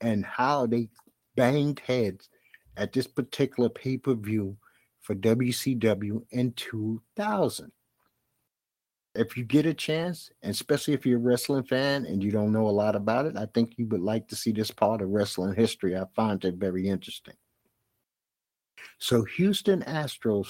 and 0.00 0.26
how 0.26 0.66
they 0.66 0.88
banged 1.36 1.80
heads 1.86 2.28
at 2.76 2.92
this 2.92 3.06
particular 3.06 3.68
pay 3.68 3.96
per 3.96 4.14
view 4.14 4.56
for 5.00 5.14
WCW 5.14 6.22
in 6.30 6.52
2000. 6.52 7.72
If 9.14 9.36
you 9.36 9.44
get 9.44 9.66
a 9.66 9.74
chance, 9.74 10.30
and 10.42 10.50
especially 10.50 10.94
if 10.94 11.04
you're 11.04 11.18
a 11.18 11.22
wrestling 11.22 11.64
fan 11.64 12.06
and 12.06 12.22
you 12.22 12.30
don't 12.30 12.52
know 12.52 12.68
a 12.68 12.70
lot 12.70 12.94
about 12.94 13.26
it, 13.26 13.36
I 13.36 13.46
think 13.46 13.74
you 13.76 13.86
would 13.86 14.00
like 14.00 14.28
to 14.28 14.36
see 14.36 14.52
this 14.52 14.70
part 14.70 15.00
of 15.00 15.08
wrestling 15.08 15.54
history. 15.54 15.96
I 15.96 16.04
find 16.14 16.44
it 16.44 16.54
very 16.54 16.88
interesting. 16.88 17.34
So, 18.98 19.24
Houston 19.24 19.82
Astros, 19.82 20.48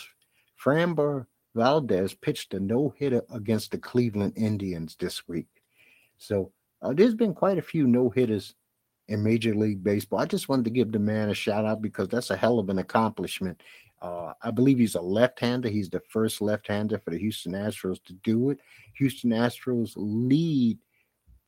Framber 0.62 1.26
Valdez 1.54 2.14
pitched 2.14 2.54
a 2.54 2.60
no 2.60 2.94
hitter 2.96 3.22
against 3.30 3.72
the 3.72 3.78
Cleveland 3.78 4.34
Indians 4.36 4.96
this 4.98 5.26
week. 5.26 5.48
So, 6.18 6.52
uh, 6.82 6.92
there's 6.92 7.14
been 7.14 7.34
quite 7.34 7.58
a 7.58 7.62
few 7.62 7.86
no 7.86 8.10
hitters 8.10 8.54
in 9.08 9.22
Major 9.22 9.54
League 9.54 9.82
Baseball. 9.82 10.20
I 10.20 10.26
just 10.26 10.48
wanted 10.48 10.64
to 10.66 10.70
give 10.70 10.92
the 10.92 10.98
man 10.98 11.30
a 11.30 11.34
shout 11.34 11.66
out 11.66 11.82
because 11.82 12.08
that's 12.08 12.30
a 12.30 12.36
hell 12.36 12.58
of 12.58 12.68
an 12.68 12.78
accomplishment. 12.78 13.62
Uh, 14.00 14.32
I 14.42 14.50
believe 14.50 14.78
he's 14.78 14.94
a 14.94 15.00
left-hander. 15.00 15.68
He's 15.68 15.90
the 15.90 16.00
first 16.08 16.40
left-hander 16.40 16.98
for 16.98 17.10
the 17.10 17.18
Houston 17.18 17.52
Astros 17.52 18.02
to 18.04 18.14
do 18.14 18.50
it. 18.50 18.58
Houston 18.94 19.30
Astros 19.30 19.92
lead 19.96 20.78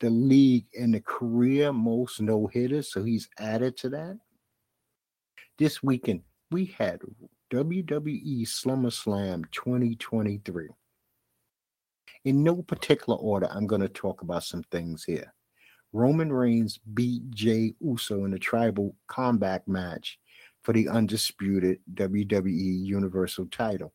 the 0.01 0.11
league 0.11 0.67
in 0.75 0.91
the 0.91 1.01
career 1.01 1.73
most 1.73 2.21
no 2.21 2.47
hitters, 2.49 2.93
so 2.93 3.05
he's 3.05 3.29
added 3.39 3.77
to 3.79 3.89
that. 3.91 4.19
This 5.59 5.83
weekend 5.83 6.23
we 6.51 6.75
had 6.77 7.01
WWE 7.53 8.47
SummerSlam 8.47 9.45
2023. 9.53 10.69
In 12.25 12.45
no 12.45 12.63
particular 12.63 13.19
order, 13.19 13.49
I'm 13.51 13.67
going 13.67 13.81
to 13.81 13.89
talk 13.89 14.23
about 14.23 14.45
some 14.45 14.63
things 14.71 15.03
here. 15.05 15.33
Roman 15.93 16.33
Reigns 16.33 16.79
beat 16.95 17.29
Jey 17.31 17.75
Uso 17.81 18.25
in 18.25 18.33
a 18.33 18.39
tribal 18.39 18.95
combat 19.09 19.67
match 19.67 20.19
for 20.63 20.73
the 20.73 20.89
undisputed 20.89 21.81
WWE 21.95 22.85
Universal 22.85 23.47
title, 23.47 23.93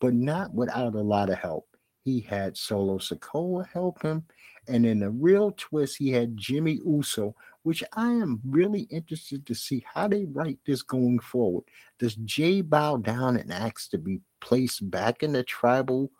but 0.00 0.12
not 0.12 0.52
without 0.52 0.94
a 0.94 1.00
lot 1.00 1.30
of 1.30 1.38
help. 1.38 1.66
He 2.04 2.20
had 2.20 2.56
Solo 2.56 2.98
Sikoa 2.98 3.68
help 3.68 4.02
him, 4.02 4.24
and 4.66 4.84
in 4.84 5.02
a 5.02 5.10
real 5.10 5.52
twist, 5.56 5.98
he 5.98 6.10
had 6.10 6.36
Jimmy 6.36 6.80
Uso, 6.84 7.34
which 7.62 7.84
I 7.92 8.10
am 8.10 8.40
really 8.44 8.82
interested 8.90 9.46
to 9.46 9.54
see 9.54 9.84
how 9.92 10.08
they 10.08 10.24
write 10.24 10.58
this 10.66 10.82
going 10.82 11.20
forward. 11.20 11.64
Does 11.98 12.16
Jey 12.16 12.60
bow 12.60 12.96
down 12.96 13.36
and 13.36 13.52
ask 13.52 13.90
to 13.90 13.98
be 13.98 14.20
placed 14.40 14.90
back 14.90 15.22
in 15.22 15.32
the 15.32 15.44
tribal, 15.44 16.10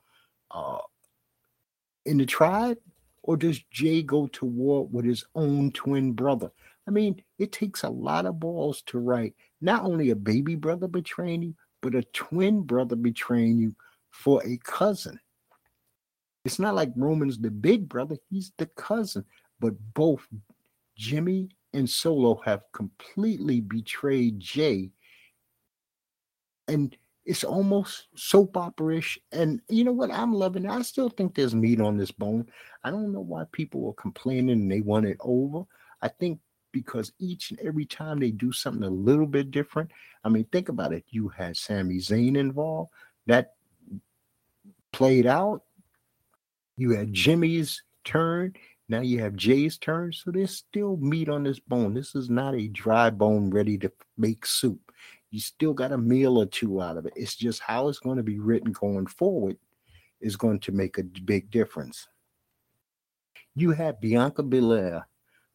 uh, 0.50 0.78
in 2.08 2.18
the 2.18 2.26
tribe, 2.26 2.78
or 3.22 3.36
does 3.36 3.60
Jey 3.70 4.02
go 4.02 4.26
to 4.28 4.46
war 4.46 4.86
with 4.86 5.04
his 5.04 5.24
own 5.34 5.70
twin 5.72 6.12
brother? 6.12 6.50
I 6.86 6.90
mean, 6.90 7.22
it 7.38 7.52
takes 7.52 7.82
a 7.82 7.90
lot 7.90 8.24
of 8.24 8.40
balls 8.40 8.82
to 8.86 8.98
write 8.98 9.34
not 9.60 9.82
only 9.82 10.10
a 10.10 10.16
baby 10.16 10.54
brother 10.54 10.88
betraying 10.88 11.42
you, 11.42 11.54
but 11.82 11.94
a 11.94 12.02
twin 12.14 12.62
brother 12.62 12.96
betraying 12.96 13.58
you 13.58 13.76
for 14.10 14.42
a 14.44 14.56
cousin. 14.64 15.20
It's 16.44 16.58
not 16.58 16.74
like 16.74 16.92
Roman's 16.96 17.38
the 17.38 17.50
big 17.50 17.88
brother, 17.88 18.16
he's 18.30 18.52
the 18.56 18.66
cousin. 18.66 19.24
But 19.60 19.74
both 19.92 20.26
Jimmy 20.96 21.50
and 21.74 21.88
Solo 21.88 22.40
have 22.44 22.62
completely 22.72 23.60
betrayed 23.60 24.40
Jey. 24.40 24.90
And 26.68 26.96
it's 27.28 27.44
almost 27.44 28.06
soap 28.14 28.56
opera-ish. 28.56 29.18
And 29.32 29.60
you 29.68 29.84
know 29.84 29.92
what? 29.92 30.10
I'm 30.10 30.32
loving 30.32 30.64
it. 30.64 30.70
I 30.70 30.80
still 30.80 31.10
think 31.10 31.34
there's 31.34 31.54
meat 31.54 31.78
on 31.78 31.98
this 31.98 32.10
bone. 32.10 32.48
I 32.82 32.90
don't 32.90 33.12
know 33.12 33.20
why 33.20 33.44
people 33.52 33.86
are 33.86 34.02
complaining 34.02 34.50
and 34.50 34.72
they 34.72 34.80
want 34.80 35.04
it 35.04 35.18
over. 35.20 35.64
I 36.00 36.08
think 36.08 36.40
because 36.72 37.12
each 37.18 37.50
and 37.50 37.60
every 37.60 37.84
time 37.84 38.18
they 38.18 38.30
do 38.30 38.50
something 38.50 38.82
a 38.82 38.88
little 38.88 39.26
bit 39.26 39.50
different. 39.50 39.90
I 40.24 40.30
mean, 40.30 40.44
think 40.44 40.70
about 40.70 40.94
it. 40.94 41.04
You 41.10 41.28
had 41.28 41.56
Sami 41.56 41.96
Zayn 41.96 42.36
involved. 42.36 42.92
That 43.26 43.56
played 44.92 45.26
out. 45.26 45.64
You 46.78 46.92
had 46.92 47.12
Jimmy's 47.12 47.82
turn. 48.04 48.54
Now 48.88 49.00
you 49.00 49.20
have 49.20 49.36
Jey's 49.36 49.76
turn. 49.76 50.14
So 50.14 50.30
there's 50.30 50.56
still 50.56 50.96
meat 50.96 51.28
on 51.28 51.42
this 51.42 51.60
bone. 51.60 51.92
This 51.92 52.14
is 52.14 52.30
not 52.30 52.54
a 52.54 52.68
dry 52.68 53.10
bone 53.10 53.50
ready 53.50 53.76
to 53.78 53.92
make 54.16 54.46
soup. 54.46 54.87
You 55.30 55.40
still 55.40 55.74
got 55.74 55.92
a 55.92 55.98
meal 55.98 56.38
or 56.38 56.46
two 56.46 56.80
out 56.80 56.96
of 56.96 57.06
it. 57.06 57.12
It's 57.16 57.36
just 57.36 57.60
how 57.60 57.88
it's 57.88 57.98
going 57.98 58.16
to 58.16 58.22
be 58.22 58.38
written 58.38 58.72
going 58.72 59.06
forward 59.06 59.56
is 60.20 60.36
going 60.36 60.60
to 60.60 60.72
make 60.72 60.98
a 60.98 61.02
big 61.02 61.50
difference. 61.50 62.08
You 63.54 63.72
had 63.72 64.00
Bianca 64.00 64.42
Belair 64.42 65.06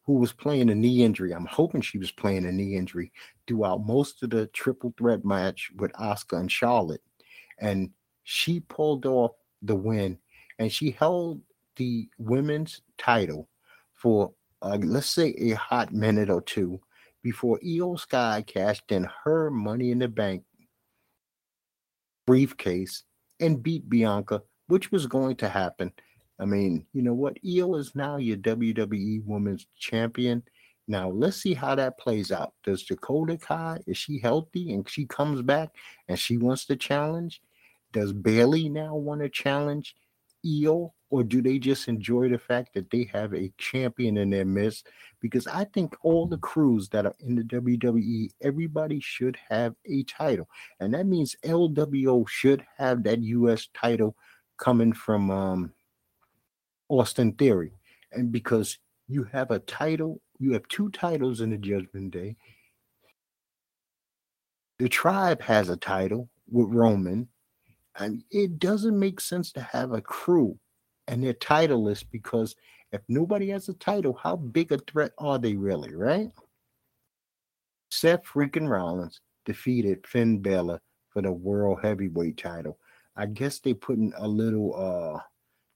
who 0.04 0.14
was 0.14 0.32
playing 0.32 0.70
a 0.70 0.74
knee 0.74 1.02
injury. 1.02 1.32
I'm 1.32 1.46
hoping 1.46 1.80
she 1.80 1.98
was 1.98 2.10
playing 2.10 2.44
a 2.44 2.52
knee 2.52 2.76
injury 2.76 3.10
throughout 3.46 3.86
most 3.86 4.22
of 4.22 4.30
the 4.30 4.46
triple 4.48 4.92
threat 4.98 5.24
match 5.24 5.70
with 5.76 5.92
Asuka 5.94 6.38
and 6.38 6.52
Charlotte. 6.52 7.02
And 7.58 7.90
she 8.22 8.60
pulled 8.60 9.06
off 9.06 9.32
the 9.62 9.74
win 9.74 10.18
and 10.58 10.70
she 10.70 10.90
held 10.90 11.40
the 11.76 12.08
women's 12.18 12.82
title 12.98 13.48
for, 13.94 14.32
uh, 14.60 14.78
let's 14.82 15.06
say, 15.06 15.34
a 15.38 15.52
hot 15.52 15.92
minute 15.92 16.28
or 16.28 16.42
two 16.42 16.80
before 17.24 17.58
Iyo 17.58 17.98
Sky 17.98 18.44
cashed 18.46 18.92
in 18.92 19.08
her 19.24 19.50
money 19.50 19.90
in 19.90 19.98
the 19.98 20.06
bank 20.06 20.44
briefcase 22.24 23.02
and 23.40 23.60
beat 23.60 23.90
Bianca, 23.90 24.42
which 24.68 24.92
was 24.92 25.08
going 25.08 25.34
to 25.36 25.48
happen 25.48 25.92
I 26.38 26.46
mean, 26.46 26.86
you 26.92 27.02
know 27.02 27.14
what? 27.14 27.38
Iyo 27.42 27.78
is 27.78 27.94
now 27.94 28.16
your 28.16 28.36
WWE 28.36 29.24
Women's 29.24 29.66
Champion. 29.78 30.42
Now 30.88 31.08
let's 31.08 31.38
see 31.38 31.54
how 31.54 31.74
that 31.76 31.98
plays 31.98 32.32
out. 32.32 32.52
Does 32.64 32.82
Dakota 32.82 33.38
Kai 33.38 33.78
is 33.86 33.96
she 33.96 34.18
healthy 34.18 34.72
and 34.72 34.88
she 34.88 35.06
comes 35.06 35.42
back 35.42 35.70
and 36.08 36.18
she 36.18 36.36
wants 36.36 36.66
to 36.66 36.76
challenge? 36.76 37.40
Does 37.92 38.12
Bayley 38.12 38.68
now 38.68 38.96
want 38.96 39.22
to 39.22 39.28
challenge 39.28 39.94
Iyo, 40.44 40.92
or 41.10 41.22
do 41.22 41.40
they 41.40 41.58
just 41.58 41.88
enjoy 41.88 42.28
the 42.28 42.38
fact 42.38 42.74
that 42.74 42.90
they 42.90 43.04
have 43.12 43.34
a 43.34 43.52
champion 43.56 44.16
in 44.16 44.30
their 44.30 44.44
midst? 44.44 44.88
Because 45.20 45.46
I 45.46 45.64
think 45.64 45.96
all 46.02 46.26
the 46.26 46.38
crews 46.38 46.88
that 46.90 47.06
are 47.06 47.14
in 47.20 47.36
the 47.36 47.42
WWE, 47.42 48.30
everybody 48.42 49.00
should 49.00 49.36
have 49.48 49.74
a 49.86 50.02
title, 50.04 50.48
and 50.80 50.92
that 50.94 51.06
means 51.06 51.36
LWO 51.44 52.28
should 52.28 52.64
have 52.76 53.02
that 53.04 53.22
U.S. 53.22 53.68
title 53.74 54.16
coming 54.56 54.92
from 54.92 55.30
um, 55.30 55.72
Austin 56.88 57.32
Theory. 57.32 57.72
And 58.12 58.30
because 58.30 58.78
you 59.08 59.24
have 59.32 59.50
a 59.50 59.58
title, 59.60 60.20
you 60.38 60.52
have 60.52 60.66
two 60.68 60.90
titles 60.90 61.40
in 61.40 61.50
the 61.50 61.56
Judgment 61.58 62.12
Day. 62.12 62.36
The 64.78 64.88
tribe 64.88 65.40
has 65.42 65.68
a 65.68 65.76
title 65.76 66.28
with 66.50 66.68
Roman, 66.68 67.28
and 67.98 68.22
it 68.30 68.58
doesn't 68.58 68.98
make 68.98 69.20
sense 69.20 69.52
to 69.52 69.60
have 69.60 69.92
a 69.92 70.00
crew 70.00 70.58
and 71.06 71.22
they're 71.22 71.34
titleless 71.34 72.04
because 72.10 72.56
if 72.92 73.02
nobody 73.08 73.48
has 73.48 73.68
a 73.68 73.74
title, 73.74 74.18
how 74.22 74.36
big 74.36 74.72
a 74.72 74.78
threat 74.78 75.12
are 75.18 75.38
they 75.38 75.54
really, 75.54 75.94
right? 75.94 76.28
Seth 77.90 78.24
freaking 78.24 78.68
Rollins 78.68 79.20
defeated 79.44 80.06
Finn 80.06 80.38
Balor 80.40 80.80
for 81.10 81.22
the 81.22 81.32
World 81.32 81.80
Heavyweight 81.82 82.36
title. 82.36 82.78
I 83.16 83.26
guess 83.26 83.60
they 83.60 83.74
putting 83.74 84.12
a 84.16 84.26
little 84.26 84.74
uh 84.74 85.20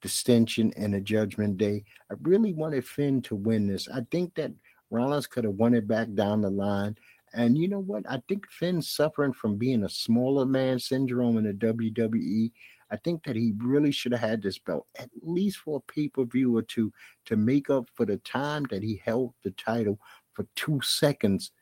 distinction 0.01 0.73
in 0.77 0.95
a 0.95 1.01
judgment 1.01 1.57
day. 1.59 1.85
I 2.11 2.15
really 2.23 2.53
wanted 2.53 2.87
Finn 2.87 3.21
to 3.23 3.35
win 3.35 3.67
this. 3.67 3.89
I 3.89 4.01
think 4.11 4.35
that 4.37 4.53
Rollins 4.91 5.27
could 5.27 5.45
have 5.45 5.55
won 5.55 5.75
it 5.75 5.87
back 5.87 6.13
down 6.15 6.41
the 6.41 6.51
line. 6.51 6.97
And 7.35 7.57
you 7.59 7.69
know 7.69 7.81
what? 7.81 8.05
I 8.09 8.23
think 8.29 8.49
Finn's 8.51 8.91
suffering 8.91 9.33
from 9.33 9.57
being 9.57 9.85
a 9.85 9.89
smaller 9.89 10.47
man 10.47 10.79
syndrome 10.79 11.37
in 11.37 11.45
the 11.45 11.53
WWE. 11.53 12.51
I 12.91 12.97
think 12.97 13.25
that 13.25 13.37
he 13.37 13.53
really 13.59 13.93
should 13.93 14.13
have 14.13 14.21
had 14.21 14.43
this 14.43 14.59
belt 14.59 14.87
at 14.99 15.11
least 15.23 15.59
for 15.59 15.77
a 15.77 15.93
pay 15.93 16.09
per 16.09 16.25
view 16.25 16.57
or 16.57 16.63
two 16.63 16.93
to 17.27 17.37
make 17.37 17.69
up 17.69 17.89
for 17.95 18.07
the 18.07 18.17
time 18.19 18.65
that 18.71 18.83
he 18.83 19.01
held 19.05 19.35
the 19.45 19.51
title 19.53 19.99
for 20.33 20.47
two 20.57 20.81
seconds 20.83 21.53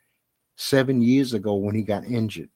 seven 0.55 1.01
years 1.01 1.33
ago 1.33 1.55
when 1.55 1.75
he 1.75 1.83
got 1.83 2.05
injured. 2.05 2.49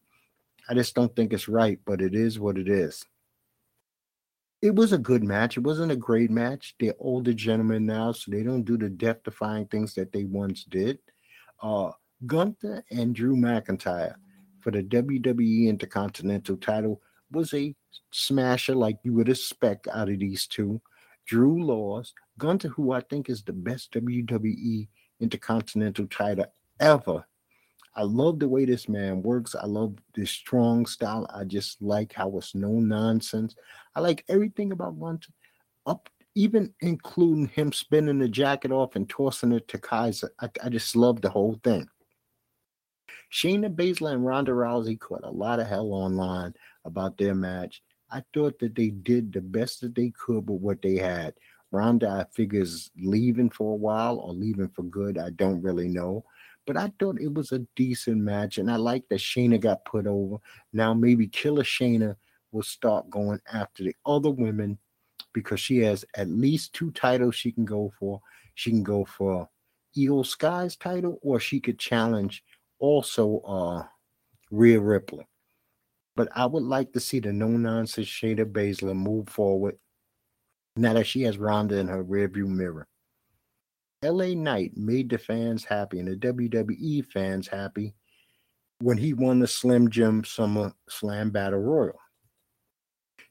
I 0.69 0.74
just 0.74 0.95
don't 0.95 1.13
think 1.15 1.34
it's 1.34 1.50
right, 1.50 1.80
but 1.86 2.02
it 2.02 2.15
is 2.15 2.39
what 2.39 2.58
it 2.58 2.69
is 2.69 3.04
it 4.62 4.76
was 4.76 4.93
a 4.93 4.97
good 4.97 5.24
match. 5.24 5.58
It 5.58 5.62
wasn't 5.62 5.91
a 5.91 5.95
great 5.95 6.30
match. 6.30 6.76
They're 6.80 6.93
older 7.00 7.34
gentlemen 7.34 7.86
now, 7.86 8.12
so 8.12 8.32
they 8.32 8.43
don't 8.43 8.63
do 8.63 8.78
the 8.78 8.89
death 8.89 9.24
defying 9.24 9.65
things 9.65 9.95
that 9.95 10.12
they 10.12 10.24
once 10.24 10.63
did. 10.65 11.00
Uh, 11.62 11.91
Gunther 12.26 12.84
and 12.92 13.16
Drew 13.16 13.36
McIntyre 13.36 14.16
for 14.60 14.72
the 14.72 14.84
WWE 14.84 15.68
Intercontinental 15.68 16.58
title 16.58 17.02
was 17.32 17.54
a 17.54 17.76
smasher 18.12 18.76
like 18.76 18.98
you 19.04 19.14
would 19.14 19.30
expect 19.30 19.88
out 19.88 20.10
of 20.10 20.20
these 20.20 20.46
two. 20.46 20.80
Drew 21.26 21.64
lost. 21.64 22.14
Gunther, 22.38 22.70
who 22.70 22.92
I 22.92 23.02
think 23.02 23.30
is 23.30 23.44
the 23.44 23.54
best 23.54 23.92
WWE 23.94 24.88
Intercontinental 25.20 26.08
title 26.08 26.46
ever, 26.80 27.26
I 27.96 28.04
love 28.04 28.40
the 28.40 28.48
way 28.48 28.66
this 28.66 28.88
man 28.88 29.22
works. 29.22 29.56
I 29.56 29.66
love 29.66 29.96
this 30.14 30.32
strong 30.32 30.86
style. 30.86 31.28
I 31.34 31.44
just 31.44 31.82
like 31.82 32.14
how 32.14 32.38
it's 32.38 32.56
no 32.56 32.72
nonsense. 32.72 33.56
I 33.96 34.00
like 34.00 34.24
everything 34.30 34.72
about 34.72 35.00
Gunther, 35.00 35.34
up 35.86 36.10
even 36.36 36.74
including 36.80 37.48
him 37.48 37.74
spinning 37.74 38.20
the 38.20 38.30
jacket 38.30 38.72
off 38.72 38.96
and 38.96 39.10
tossing 39.10 39.52
it 39.52 39.68
to 39.68 39.78
Kaiser. 39.78 40.32
I, 40.40 40.50
I 40.64 40.70
just 40.70 40.96
love 40.96 41.22
the 41.22 41.30
whole 41.30 41.60
thing. 41.64 41.88
Shayna 43.32 43.74
Baszler 43.74 44.13
and 44.13 44.26
Ronda 44.26 44.52
Rousey 44.52 45.00
caught 45.00 45.24
a 45.24 45.30
lot 45.30 45.60
of 45.60 45.67
hell 45.67 45.94
online 45.94 46.54
about 46.84 47.17
their 47.17 47.34
match. 47.34 47.82
I 48.12 48.24
thought 48.34 48.60
that 48.60 48.76
they 48.76 48.89
did 48.89 49.32
the 49.32 49.41
best 49.41 49.82
that 49.82 49.96
they 49.96 50.12
could 50.12 50.50
with 50.50 50.62
what 50.62 50.82
they 50.82 50.98
had. 50.98 51.34
Ronda, 51.72 52.10
I 52.10 52.26
figure, 52.36 52.62
is 52.62 52.91
leaving 52.98 53.50
for 53.50 53.72
a 53.72 53.78
while 53.78 54.17
or 54.17 54.34
leaving 54.34 54.67
for 54.67 54.84
good. 54.84 55.17
I 55.17 55.30
don't 55.30 55.62
really 55.62 55.88
know. 55.88 56.26
But 56.67 56.76
I 56.76 56.91
thought 57.00 57.22
it 57.22 57.34
was 57.34 57.54
a 57.54 57.65
decent 57.76 58.17
match, 58.17 58.58
and 58.58 58.70
I 58.70 58.76
like 58.76 59.08
that 59.10 59.20
Shayna 59.20 59.60
got 59.60 59.86
put 59.86 60.06
over. 60.06 60.38
Now 60.74 60.94
maybe 60.94 61.28
Killer 61.28 61.63
Shayna 61.63 62.17
will 62.52 62.63
start 62.63 63.10
going 63.10 63.39
after 63.52 63.84
the 63.84 63.96
other 64.06 64.30
women 64.30 64.78
because 65.34 65.62
she 65.62 65.78
has 65.78 66.04
at 66.15 66.28
least 66.28 66.74
two 66.74 66.91
titles 66.91 67.36
she 67.36 67.54
can 67.54 67.63
go 67.63 67.94
for. 67.98 68.22
She 68.56 68.72
can 68.72 68.84
go 68.84 69.06
for 69.06 69.50
Iyo 69.98 70.26
Sky's 70.26 70.76
title, 70.76 71.17
or 71.22 71.39
she 71.39 71.62
could 71.62 71.80
challenge 71.80 72.44
also 72.82 73.39
uh 73.39 73.84
Rhea 74.52 74.80
Ripley. 74.82 75.26
But 76.17 76.28
I 76.36 76.46
would 76.46 76.63
like 76.63 76.91
to 76.94 77.00
see 77.00 77.20
the 77.20 77.32
no 77.32 77.48
nonsense 77.48 78.08
Shayna 78.08 78.46
Baszler 78.46 78.96
move 78.96 79.30
forward 79.30 79.78
now 80.76 80.94
that 80.94 81.08
she 81.08 81.22
has 81.22 81.38
Ronda 81.38 81.78
in 81.78 81.88
her 81.88 82.04
rearview 82.04 82.48
mirror. 82.48 82.88
LA 84.04 84.34
Knight 84.34 84.76
made 84.76 85.10
the 85.10 85.17
fans 85.17 85.63
happy 85.63 86.00
and 86.00 86.08
the 86.08 86.15
WWE 86.15 87.06
fans 87.06 87.48
happy 87.48 87.94
when 88.80 88.98
he 88.98 89.13
won 89.13 89.39
the 89.39 89.48
Slim 89.48 89.89
Jim 89.89 90.24
Summer 90.24 90.74
Slam 90.89 91.30
Battle 91.30 91.60
Royal. 91.60 92.00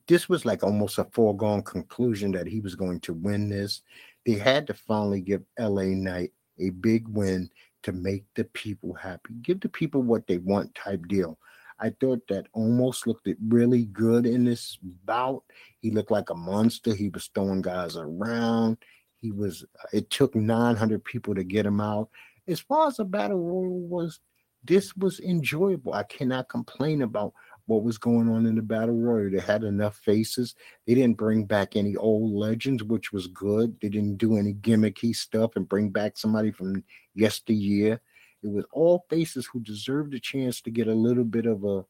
this 0.06 0.28
was 0.28 0.44
like 0.44 0.62
almost 0.62 0.98
a 0.98 1.04
foregone 1.12 1.62
conclusion 1.62 2.32
that 2.32 2.46
he 2.46 2.60
was 2.60 2.74
going 2.74 3.00
to 3.00 3.12
win 3.12 3.48
this. 3.48 3.82
They 4.24 4.34
had 4.34 4.66
to 4.68 4.74
finally 4.74 5.20
give 5.20 5.42
LA 5.58 5.86
Knight 5.86 6.32
a 6.58 6.70
big 6.70 7.08
win 7.08 7.50
to 7.82 7.92
make 7.92 8.24
the 8.34 8.44
people 8.44 8.94
happy, 8.94 9.34
give 9.42 9.60
the 9.60 9.68
people 9.68 10.02
what 10.02 10.26
they 10.26 10.38
want 10.38 10.74
type 10.74 11.06
deal. 11.08 11.38
I 11.80 11.90
thought 12.00 12.28
that 12.28 12.46
almost 12.52 13.06
looked 13.06 13.26
really 13.48 13.86
good 13.86 14.26
in 14.26 14.44
this 14.44 14.78
bout. 14.82 15.42
He 15.80 15.90
looked 15.90 16.10
like 16.10 16.28
a 16.28 16.34
monster. 16.34 16.94
He 16.94 17.08
was 17.08 17.30
throwing 17.34 17.62
guys 17.62 17.96
around. 17.96 18.76
He 19.16 19.32
was. 19.32 19.64
It 19.92 20.10
took 20.10 20.34
900 20.34 21.02
people 21.04 21.34
to 21.34 21.42
get 21.42 21.64
him 21.64 21.80
out. 21.80 22.10
As 22.46 22.60
far 22.60 22.88
as 22.88 22.96
the 22.96 23.04
battle 23.04 23.38
royal 23.38 23.80
was, 23.80 24.20
this 24.62 24.94
was 24.94 25.20
enjoyable. 25.20 25.94
I 25.94 26.02
cannot 26.02 26.50
complain 26.50 27.00
about 27.00 27.32
what 27.70 27.84
was 27.84 27.98
going 27.98 28.28
on 28.28 28.46
in 28.46 28.56
the 28.56 28.62
battle 28.62 28.96
royal. 28.96 29.30
They 29.30 29.38
had 29.38 29.62
enough 29.62 29.96
faces. 29.98 30.56
They 30.88 30.94
didn't 30.94 31.16
bring 31.16 31.44
back 31.44 31.76
any 31.76 31.94
old 31.94 32.32
legends, 32.32 32.82
which 32.82 33.12
was 33.12 33.28
good. 33.28 33.76
They 33.80 33.88
didn't 33.88 34.16
do 34.16 34.36
any 34.36 34.54
gimmicky 34.54 35.14
stuff 35.14 35.54
and 35.54 35.68
bring 35.68 35.90
back 35.90 36.18
somebody 36.18 36.50
from 36.50 36.82
yesteryear. 37.14 38.00
It 38.42 38.50
was 38.50 38.64
all 38.72 39.06
faces 39.08 39.46
who 39.46 39.60
deserved 39.60 40.14
a 40.14 40.18
chance 40.18 40.60
to 40.62 40.72
get 40.72 40.88
a 40.88 40.92
little 40.92 41.22
bit 41.22 41.46
of 41.46 41.62
a 41.62 41.84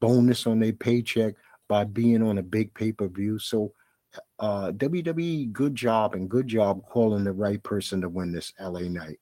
bonus 0.00 0.46
on 0.46 0.60
their 0.60 0.72
paycheck 0.72 1.34
by 1.68 1.82
being 1.82 2.22
on 2.22 2.38
a 2.38 2.42
big 2.42 2.72
pay 2.74 2.92
per 2.92 3.08
view. 3.08 3.40
So, 3.40 3.72
uh, 4.38 4.70
WWE, 4.70 5.50
good 5.52 5.74
job 5.74 6.14
and 6.14 6.30
good 6.30 6.46
job 6.46 6.86
calling 6.88 7.24
the 7.24 7.32
right 7.32 7.60
person 7.64 8.00
to 8.02 8.08
win 8.08 8.30
this 8.30 8.52
LA 8.60 8.82
Knight. 8.82 9.18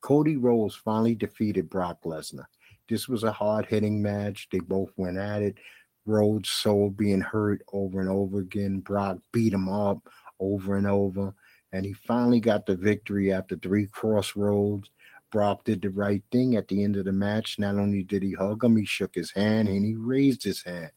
Cody 0.00 0.36
Rhodes 0.36 0.74
finally 0.74 1.14
defeated 1.14 1.70
Brock 1.70 2.02
Lesnar. 2.04 2.46
This 2.88 3.08
was 3.08 3.24
a 3.24 3.32
hard 3.32 3.66
hitting 3.66 4.02
match. 4.02 4.48
They 4.50 4.60
both 4.60 4.90
went 4.96 5.18
at 5.18 5.42
it. 5.42 5.56
Rhodes 6.04 6.50
soul 6.50 6.90
being 6.90 7.20
hurt 7.20 7.62
over 7.72 8.00
and 8.00 8.08
over 8.08 8.40
again. 8.40 8.80
Brock 8.80 9.18
beat 9.32 9.52
him 9.52 9.68
up 9.68 10.08
over 10.38 10.76
and 10.76 10.86
over. 10.86 11.34
And 11.72 11.84
he 11.84 11.92
finally 11.92 12.40
got 12.40 12.66
the 12.66 12.76
victory 12.76 13.32
after 13.32 13.56
three 13.56 13.86
crossroads. 13.86 14.90
Brock 15.32 15.64
did 15.64 15.82
the 15.82 15.90
right 15.90 16.22
thing 16.30 16.54
at 16.56 16.68
the 16.68 16.84
end 16.84 16.96
of 16.96 17.04
the 17.04 17.12
match. 17.12 17.58
Not 17.58 17.74
only 17.74 18.02
did 18.02 18.22
he 18.22 18.32
hug 18.32 18.62
him, 18.62 18.76
he 18.76 18.84
shook 18.84 19.14
his 19.14 19.32
hand 19.32 19.68
and 19.68 19.84
he 19.84 19.94
raised 19.96 20.44
his 20.44 20.62
hand. 20.62 20.90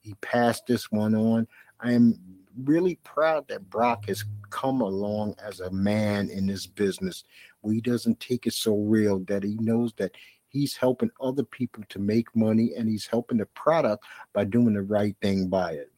He 0.00 0.14
passed 0.14 0.66
this 0.66 0.90
one 0.90 1.14
on. 1.14 1.46
I 1.80 1.92
am 1.92 2.18
really 2.64 2.96
proud 3.04 3.48
that 3.48 3.68
Brock 3.68 4.06
has 4.06 4.24
come 4.50 4.80
along 4.80 5.34
as 5.44 5.60
a 5.60 5.70
man 5.70 6.30
in 6.30 6.46
this 6.46 6.66
business 6.66 7.24
where 7.60 7.74
he 7.74 7.80
doesn't 7.80 8.20
take 8.20 8.46
it 8.46 8.54
so 8.54 8.76
real 8.76 9.18
that 9.20 9.42
he 9.42 9.56
knows 9.56 9.92
that 9.94 10.12
he's 10.54 10.76
helping 10.76 11.10
other 11.20 11.42
people 11.42 11.82
to 11.88 11.98
make 11.98 12.34
money 12.34 12.72
and 12.76 12.88
he's 12.88 13.06
helping 13.06 13.38
the 13.38 13.46
product 13.46 14.04
by 14.32 14.44
doing 14.44 14.72
the 14.72 14.82
right 14.82 15.16
thing 15.20 15.48
by 15.48 15.72
it. 15.72 15.90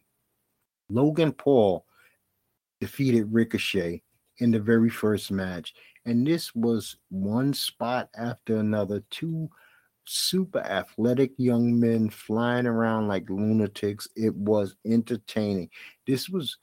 Logan 0.88 1.32
Paul 1.32 1.84
defeated 2.80 3.32
Ricochet 3.32 4.02
in 4.38 4.50
the 4.50 4.58
very 4.58 4.88
first 4.88 5.30
match, 5.30 5.74
and 6.06 6.26
this 6.26 6.54
was 6.54 6.96
one 7.10 7.52
spot 7.52 8.08
after 8.16 8.56
another. 8.56 9.02
Two 9.10 9.50
super 10.06 10.60
athletic 10.60 11.32
young 11.36 11.78
men 11.78 12.08
flying 12.08 12.66
around 12.66 13.08
like 13.08 13.28
lunatics. 13.28 14.08
It 14.16 14.34
was 14.34 14.74
entertaining. 14.86 15.68
This 16.06 16.30
was 16.30 16.56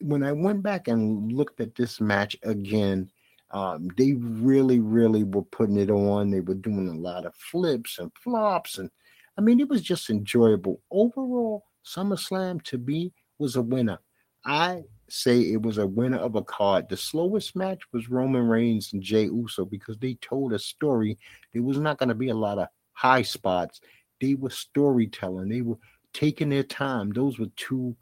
when 0.00 0.22
I 0.22 0.32
went 0.32 0.62
back 0.62 0.88
and 0.88 1.32
looked 1.32 1.60
at 1.60 1.74
this 1.74 2.00
match 2.00 2.36
again 2.44 3.10
um, 3.52 3.88
they 3.96 4.12
really, 4.14 4.80
really 4.80 5.24
were 5.24 5.42
putting 5.42 5.76
it 5.76 5.90
on. 5.90 6.30
They 6.30 6.40
were 6.40 6.54
doing 6.54 6.88
a 6.88 6.94
lot 6.94 7.26
of 7.26 7.34
flips 7.34 7.98
and 7.98 8.10
flops, 8.22 8.78
and 8.78 8.90
I 9.38 9.40
mean, 9.40 9.60
it 9.60 9.68
was 9.68 9.82
just 9.82 10.10
enjoyable. 10.10 10.80
Overall, 10.90 11.64
SummerSlam 11.84 12.62
to 12.64 12.78
me 12.78 13.12
was 13.38 13.56
a 13.56 13.62
winner. 13.62 13.98
I 14.44 14.82
say 15.08 15.40
it 15.40 15.62
was 15.62 15.78
a 15.78 15.86
winner 15.86 16.18
of 16.18 16.34
a 16.34 16.42
card. 16.42 16.88
The 16.88 16.96
slowest 16.96 17.54
match 17.54 17.80
was 17.92 18.10
Roman 18.10 18.46
Reigns 18.48 18.92
and 18.92 19.02
Jey 19.02 19.24
Uso 19.24 19.64
because 19.64 19.98
they 19.98 20.14
told 20.14 20.52
a 20.52 20.58
story. 20.58 21.18
There 21.52 21.62
was 21.62 21.78
not 21.78 21.98
going 21.98 22.08
to 22.08 22.14
be 22.14 22.30
a 22.30 22.34
lot 22.34 22.58
of 22.58 22.68
high 22.92 23.22
spots. 23.22 23.80
They 24.20 24.34
were 24.34 24.50
storytelling. 24.50 25.48
They 25.48 25.62
were 25.62 25.78
taking 26.12 26.48
their 26.48 26.62
time. 26.62 27.10
Those 27.10 27.38
were 27.38 27.50
two 27.56 27.96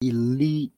elite 0.00 0.72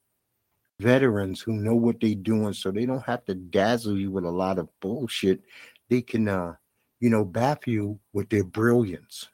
veterans 0.80 1.40
who 1.40 1.54
know 1.54 1.74
what 1.74 2.00
they're 2.00 2.14
doing 2.14 2.52
so 2.52 2.70
they 2.70 2.86
don't 2.86 3.04
have 3.04 3.24
to 3.24 3.34
dazzle 3.34 3.98
you 3.98 4.10
with 4.10 4.24
a 4.24 4.30
lot 4.30 4.58
of 4.58 4.68
bullshit. 4.80 5.40
They 5.88 6.02
can 6.02 6.28
uh 6.28 6.54
you 7.00 7.10
know 7.10 7.24
baff 7.24 7.66
you 7.66 7.98
with 8.12 8.28
their 8.28 8.44
brilliance. 8.44 9.28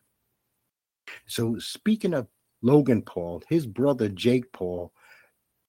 So 1.26 1.58
speaking 1.58 2.14
of 2.14 2.26
logan 2.64 3.02
paul 3.02 3.42
his 3.48 3.66
brother 3.66 4.08
jake 4.08 4.52
paul 4.52 4.92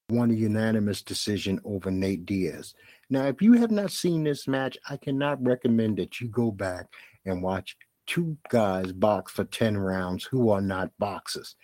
won 0.08 0.30
a 0.30 0.34
unanimous 0.34 1.02
decision 1.02 1.60
over 1.64 1.90
nate 1.90 2.24
diaz. 2.24 2.74
Now 3.10 3.24
if 3.26 3.42
you 3.42 3.54
have 3.54 3.72
not 3.72 3.90
seen 3.90 4.22
this 4.22 4.46
match 4.46 4.78
i 4.88 4.96
cannot 4.96 5.44
recommend 5.44 5.96
that 5.98 6.20
you 6.20 6.28
go 6.28 6.52
back 6.52 6.86
and 7.26 7.42
watch 7.42 7.76
two 8.06 8.36
guys 8.48 8.92
box 8.92 9.32
for 9.32 9.44
10 9.44 9.76
rounds 9.76 10.24
who 10.24 10.50
are 10.50 10.60
not 10.60 10.90
boxers 10.98 11.56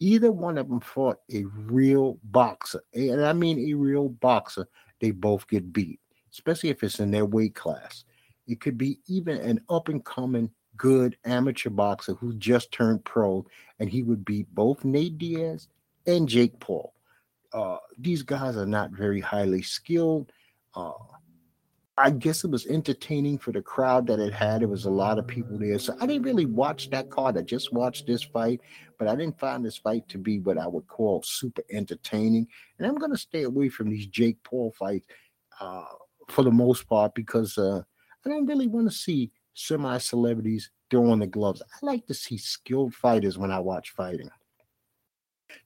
either 0.00 0.32
one 0.32 0.58
of 0.58 0.68
them 0.68 0.80
fought 0.80 1.18
a 1.32 1.44
real 1.44 2.18
boxer, 2.24 2.82
and 2.94 3.24
I 3.24 3.32
mean 3.32 3.58
a 3.70 3.74
real 3.74 4.08
boxer, 4.08 4.66
they 5.00 5.10
both 5.10 5.46
get 5.48 5.72
beat, 5.72 6.00
especially 6.32 6.70
if 6.70 6.82
it's 6.82 7.00
in 7.00 7.10
their 7.10 7.26
weight 7.26 7.54
class. 7.54 8.04
It 8.46 8.60
could 8.60 8.78
be 8.78 8.98
even 9.06 9.38
an 9.38 9.60
up 9.68 9.88
and 9.88 10.04
coming 10.04 10.50
good 10.76 11.16
amateur 11.24 11.70
boxer 11.70 12.14
who 12.14 12.32
just 12.34 12.72
turned 12.72 13.04
pro, 13.04 13.44
and 13.78 13.90
he 13.90 14.02
would 14.02 14.24
beat 14.24 14.52
both 14.54 14.84
Nate 14.84 15.18
Diaz 15.18 15.68
and 16.06 16.28
Jake 16.28 16.58
Paul. 16.60 16.94
Uh, 17.52 17.78
these 17.98 18.22
guys 18.22 18.56
are 18.56 18.66
not 18.66 18.90
very 18.90 19.20
highly 19.20 19.62
skilled. 19.62 20.32
Uh, 20.74 20.92
I 21.98 22.10
guess 22.10 22.44
it 22.44 22.50
was 22.50 22.66
entertaining 22.66 23.38
for 23.38 23.50
the 23.50 23.60
crowd 23.60 24.06
that 24.06 24.20
it 24.20 24.32
had. 24.32 24.62
It 24.62 24.68
was 24.68 24.84
a 24.84 24.90
lot 24.90 25.18
of 25.18 25.26
people 25.26 25.58
there. 25.58 25.80
So 25.80 25.96
I 26.00 26.06
didn't 26.06 26.22
really 26.22 26.46
watch 26.46 26.90
that 26.90 27.10
card. 27.10 27.36
I 27.36 27.42
just 27.42 27.72
watched 27.72 28.06
this 28.06 28.22
fight, 28.22 28.60
but 28.98 29.08
I 29.08 29.16
didn't 29.16 29.40
find 29.40 29.64
this 29.64 29.78
fight 29.78 30.08
to 30.10 30.18
be 30.18 30.38
what 30.38 30.58
I 30.58 30.68
would 30.68 30.86
call 30.86 31.24
super 31.24 31.62
entertaining. 31.72 32.46
And 32.78 32.86
I'm 32.86 32.94
going 32.94 33.10
to 33.10 33.18
stay 33.18 33.42
away 33.42 33.68
from 33.68 33.90
these 33.90 34.06
Jake 34.06 34.40
Paul 34.44 34.72
fights 34.78 35.08
uh, 35.60 35.86
for 36.28 36.44
the 36.44 36.52
most 36.52 36.88
part 36.88 37.16
because 37.16 37.58
uh, 37.58 37.82
I 38.24 38.28
don't 38.28 38.46
really 38.46 38.68
want 38.68 38.88
to 38.88 38.96
see 38.96 39.32
semi 39.54 39.98
celebrities 39.98 40.70
throwing 40.92 41.18
the 41.18 41.26
gloves. 41.26 41.62
I 41.62 41.84
like 41.84 42.06
to 42.06 42.14
see 42.14 42.38
skilled 42.38 42.94
fighters 42.94 43.38
when 43.38 43.50
I 43.50 43.58
watch 43.58 43.90
fighting. 43.90 44.30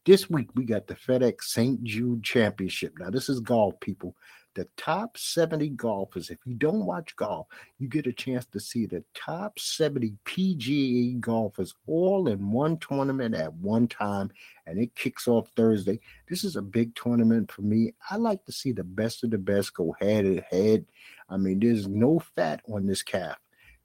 This 0.06 0.30
week 0.30 0.48
we 0.54 0.64
got 0.64 0.86
the 0.86 0.94
FedEx 0.94 1.42
St. 1.42 1.82
Jude 1.84 2.22
Championship. 2.22 2.94
Now, 2.98 3.10
this 3.10 3.28
is 3.28 3.40
golf, 3.40 3.78
people 3.80 4.16
the 4.54 4.68
top 4.76 5.16
70 5.16 5.70
golfers. 5.70 6.30
If 6.30 6.38
you 6.44 6.54
don't 6.54 6.84
watch 6.84 7.16
golf, 7.16 7.46
you 7.78 7.88
get 7.88 8.06
a 8.06 8.12
chance 8.12 8.44
to 8.46 8.60
see 8.60 8.86
the 8.86 9.02
top 9.14 9.58
70 9.58 10.14
PGA 10.24 11.18
golfers 11.20 11.74
all 11.86 12.28
in 12.28 12.50
one 12.50 12.78
tournament 12.78 13.34
at 13.34 13.52
one 13.54 13.88
time, 13.88 14.30
and 14.66 14.78
it 14.78 14.94
kicks 14.94 15.26
off 15.26 15.48
Thursday. 15.56 16.00
This 16.28 16.44
is 16.44 16.56
a 16.56 16.62
big 16.62 16.94
tournament 16.94 17.50
for 17.50 17.62
me. 17.62 17.94
I 18.10 18.16
like 18.16 18.44
to 18.44 18.52
see 18.52 18.72
the 18.72 18.84
best 18.84 19.24
of 19.24 19.30
the 19.30 19.38
best 19.38 19.74
go 19.74 19.94
head 20.00 20.24
to 20.24 20.40
head. 20.50 20.86
I 21.28 21.36
mean, 21.36 21.60
there's 21.60 21.88
no 21.88 22.18
fat 22.36 22.62
on 22.70 22.86
this 22.86 23.02
calf, 23.02 23.38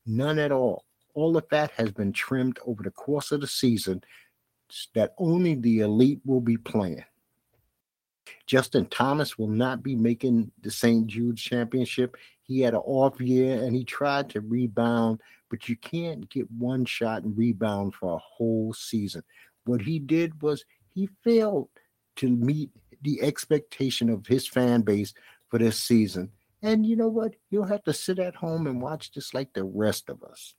none 0.05 0.39
at 0.39 0.51
all. 0.51 0.85
All 1.13 1.33
the 1.33 1.41
fat 1.41 1.71
has 1.71 1.91
been 1.91 2.13
trimmed 2.13 2.59
over 2.65 2.83
the 2.83 2.91
course 2.91 3.31
of 3.31 3.41
the 3.41 3.47
season 3.47 4.03
that 4.93 5.13
only 5.17 5.55
the 5.55 5.79
elite 5.79 6.19
will 6.25 6.41
be 6.41 6.57
playing. 6.57 7.03
Justin 8.45 8.85
Thomas 8.87 9.37
will 9.37 9.47
not 9.47 9.83
be 9.83 9.95
making 9.95 10.51
the 10.61 10.71
St. 10.71 11.07
Jude's 11.07 11.41
championship. 11.41 12.17
He 12.43 12.61
had 12.61 12.73
an 12.73 12.81
off 12.81 13.19
year 13.19 13.61
and 13.63 13.75
he 13.75 13.83
tried 13.83 14.29
to 14.31 14.41
rebound, 14.41 15.21
but 15.49 15.67
you 15.67 15.75
can't 15.75 16.29
get 16.29 16.49
one 16.51 16.85
shot 16.85 17.23
and 17.23 17.37
rebound 17.37 17.93
for 17.93 18.13
a 18.13 18.19
whole 18.19 18.73
season. 18.73 19.23
What 19.65 19.81
he 19.81 19.99
did 19.99 20.41
was 20.41 20.65
he 20.93 21.09
failed 21.23 21.69
to 22.17 22.29
meet 22.29 22.71
the 23.01 23.21
expectation 23.21 24.09
of 24.09 24.25
his 24.25 24.47
fan 24.47 24.81
base 24.81 25.13
for 25.49 25.59
this 25.59 25.79
season. 25.79 26.31
And 26.61 26.85
you 26.85 26.95
know 26.95 27.09
what? 27.09 27.35
You'll 27.49 27.65
have 27.65 27.83
to 27.83 27.93
sit 27.93 28.19
at 28.19 28.35
home 28.35 28.65
and 28.67 28.81
watch 28.81 29.11
just 29.11 29.33
like 29.33 29.53
the 29.53 29.63
rest 29.63 30.09
of 30.09 30.23
us. 30.23 30.55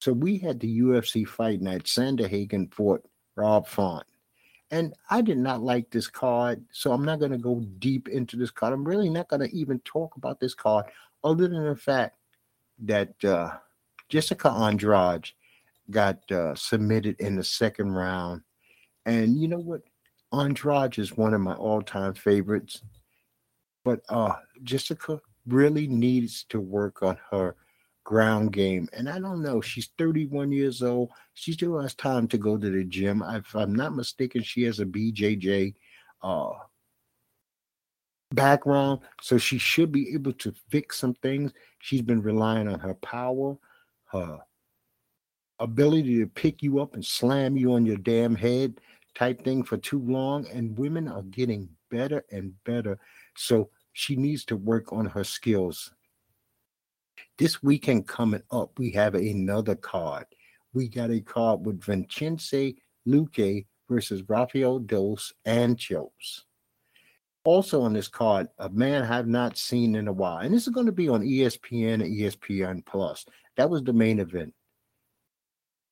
So 0.00 0.12
we 0.12 0.38
had 0.38 0.60
the 0.60 0.80
UFC 0.80 1.26
fight 1.26 1.60
night. 1.60 1.84
Sandhagen 1.84 2.72
fought 2.72 3.04
Rob 3.36 3.68
Font. 3.68 4.04
And 4.72 4.94
I 5.10 5.20
did 5.20 5.36
not 5.36 5.60
like 5.62 5.90
this 5.90 6.08
card, 6.08 6.64
so 6.72 6.92
I'm 6.92 7.04
not 7.04 7.18
going 7.18 7.30
to 7.30 7.38
go 7.38 7.60
deep 7.78 8.08
into 8.08 8.36
this 8.36 8.50
card. 8.50 8.72
I'm 8.72 8.88
really 8.88 9.10
not 9.10 9.28
going 9.28 9.46
to 9.46 9.54
even 9.54 9.78
talk 9.80 10.16
about 10.16 10.40
this 10.40 10.54
card, 10.54 10.86
other 11.22 11.46
than 11.46 11.68
the 11.68 11.76
fact 11.76 12.16
that 12.78 13.22
uh, 13.22 13.50
Jessica 14.08 14.48
Andrade 14.50 15.28
got 15.90 16.18
uh, 16.32 16.54
submitted 16.54 17.20
in 17.20 17.36
the 17.36 17.44
second 17.44 17.92
round. 17.92 18.40
And 19.04 19.36
you 19.36 19.46
know 19.46 19.58
what? 19.58 19.82
Andrade 20.32 20.98
is 20.98 21.18
one 21.18 21.34
of 21.34 21.42
my 21.42 21.54
all-time 21.54 22.14
favorites, 22.14 22.82
but 23.84 24.00
uh, 24.08 24.32
Jessica 24.62 25.20
really 25.46 25.86
needs 25.86 26.44
to 26.44 26.60
work 26.60 27.02
on 27.02 27.18
her 27.30 27.56
ground 28.04 28.52
game. 28.52 28.88
And 28.92 29.08
I 29.08 29.18
don't 29.18 29.42
know, 29.42 29.60
she's 29.60 29.90
31 29.98 30.52
years 30.52 30.82
old. 30.82 31.10
She 31.34 31.52
still 31.52 31.78
has 31.80 31.94
time 31.94 32.28
to 32.28 32.38
go 32.38 32.56
to 32.56 32.70
the 32.70 32.84
gym. 32.84 33.22
If 33.26 33.54
I'm 33.54 33.74
not 33.74 33.94
mistaken, 33.94 34.42
she 34.42 34.62
has 34.64 34.80
a 34.80 34.86
BJJ 34.86 35.74
uh, 36.22 36.52
background, 38.32 39.00
so 39.20 39.38
she 39.38 39.58
should 39.58 39.92
be 39.92 40.12
able 40.14 40.32
to 40.34 40.54
fix 40.70 40.98
some 40.98 41.14
things. 41.14 41.52
She's 41.78 42.02
been 42.02 42.22
relying 42.22 42.68
on 42.68 42.80
her 42.80 42.94
power, 42.94 43.56
her 44.06 44.38
ability 45.58 46.18
to 46.18 46.26
pick 46.26 46.62
you 46.62 46.80
up 46.80 46.94
and 46.94 47.04
slam 47.04 47.56
you 47.56 47.72
on 47.74 47.86
your 47.86 47.98
damn 47.98 48.34
head 48.34 48.80
type 49.14 49.44
thing 49.44 49.62
for 49.62 49.76
too 49.76 50.00
long. 50.00 50.46
And 50.48 50.78
women 50.78 51.08
are 51.08 51.22
getting 51.22 51.68
better 51.90 52.24
and 52.30 52.52
better. 52.64 52.98
So 53.36 53.70
she 53.92 54.16
needs 54.16 54.44
to 54.46 54.56
work 54.56 54.92
on 54.92 55.06
her 55.06 55.24
skills. 55.24 55.92
This 57.38 57.62
weekend 57.62 58.06
coming 58.06 58.42
up, 58.50 58.78
we 58.78 58.90
have 58.90 59.14
another 59.14 59.74
card. 59.74 60.26
We 60.74 60.88
got 60.88 61.10
a 61.10 61.20
card 61.20 61.64
with 61.64 61.82
Vicente 61.82 62.76
Luque 63.08 63.66
versus 63.88 64.22
Rafael 64.28 64.78
dos 64.78 65.32
Anjos. 65.46 66.42
Also 67.44 67.82
on 67.82 67.94
this 67.94 68.08
card, 68.08 68.48
a 68.58 68.68
man 68.68 69.02
I've 69.02 69.26
not 69.26 69.56
seen 69.56 69.96
in 69.96 70.08
a 70.08 70.12
while, 70.12 70.38
and 70.38 70.54
this 70.54 70.66
is 70.66 70.72
going 70.72 70.86
to 70.86 70.92
be 70.92 71.08
on 71.08 71.22
ESPN 71.22 71.94
and 71.94 72.04
ESPN 72.04 72.84
Plus. 72.86 73.24
That 73.56 73.70
was 73.70 73.82
the 73.82 73.92
main 73.92 74.20
event. 74.20 74.54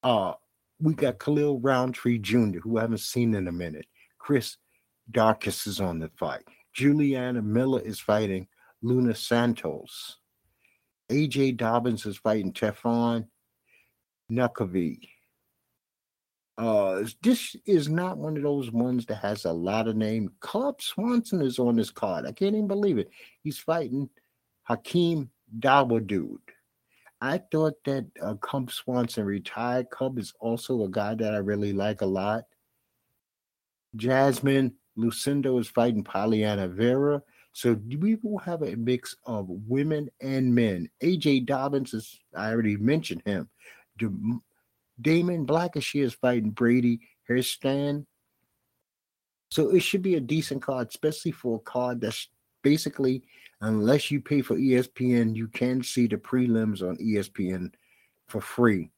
Uh, 0.03 0.35
we 0.79 0.95
got 0.95 1.19
Khalil 1.19 1.59
Rountree 1.59 2.19
Jr., 2.19 2.61
who 2.61 2.79
I 2.79 2.83
haven't 2.83 3.01
seen 3.01 3.35
in 3.35 3.49
a 3.49 3.53
minute. 3.53 3.87
Chris 4.19 4.57
Daukaus 5.11 5.67
is 5.67 5.81
on 5.81 5.99
the 5.99 6.11
fight. 6.17 6.45
Juliana 6.73 7.43
Miller 7.43 7.81
is 7.81 7.99
fighting 7.99 8.47
Luana 8.85 9.17
Santos. 9.17 10.20
AJ 11.11 11.57
Dobbins 11.57 12.07
is 12.07 12.17
fighting 12.17 12.53
Tafon 12.53 13.27
Nchukwi. 14.31 15.09
Uh, 16.57 17.05
this 17.23 17.57
is 17.65 17.89
not 17.89 18.19
one 18.19 18.37
of 18.37 18.43
those 18.43 18.71
ones 18.71 19.07
that 19.07 19.17
has 19.17 19.45
a 19.45 19.53
lot 19.53 19.89
of 19.89 19.97
name. 19.97 20.31
Cub 20.41 20.81
Swanson 20.81 21.41
is 21.41 21.59
on 21.59 21.77
this 21.77 21.91
card. 21.91 22.27
I 22.27 22.33
can't 22.33 22.55
even 22.55 22.69
believe 22.69 22.99
it. 22.99 23.11
He's 23.43 23.59
fighting 23.59 24.11
Hakeem 24.65 25.31
Dawodu. 25.59 26.37
I 27.23 27.39
thought 27.51 27.83
that 27.85 28.07
uh, 28.23 28.35
Cub 28.35 28.71
Swanson 28.71 29.25
retired. 29.25 29.91
Cub 29.91 30.19
is 30.19 30.33
also 30.39 30.85
a 30.85 30.89
guy 30.89 31.15
that 31.15 31.35
I 31.35 31.39
really 31.39 31.73
like 31.73 32.03
a 32.03 32.07
lot. 32.07 32.45
Jasmine 33.97 34.75
Lucindo 34.97 35.59
is 35.59 35.69
fighting 35.69 36.05
Pollyanna 36.05 36.69
Vera. 36.69 37.23
So 37.53 37.79
we 38.01 38.17
will 38.23 38.39
have 38.39 38.63
a 38.63 38.77
mix 38.77 39.17
of 39.27 39.47
women 39.49 40.09
and 40.21 40.55
men. 40.55 40.89
AJ 41.03 41.47
Dobbins 41.47 41.95
is 41.95 42.21
I 42.37 42.51
already 42.51 42.77
mentioned 42.77 43.23
him. 43.25 43.49
Damon 45.01 45.47
Blackshear 45.47 46.05
is 46.05 46.15
fighting 46.15 46.51
Brady 46.51 47.01
Hiestand. 47.29 48.07
So 49.51 49.75
it 49.75 49.81
should 49.81 50.03
be 50.03 50.15
a 50.15 50.21
decent 50.21 50.63
card, 50.63 50.89
especially 50.89 51.33
for 51.33 51.57
a 51.57 51.61
card 51.61 52.01
that's 52.01 52.29
basically, 52.63 53.25
unless 53.61 54.11
you 54.11 54.21
pay 54.21 54.43
for 54.43 54.57
ESPN, 54.57 55.35
you 55.35 55.49
can 55.49 55.83
see 55.83 56.07
the 56.07 56.17
prelims 56.17 56.83
on 56.83 56.97
ESPN 56.99 57.73
for 58.29 58.41
free. 58.41 58.91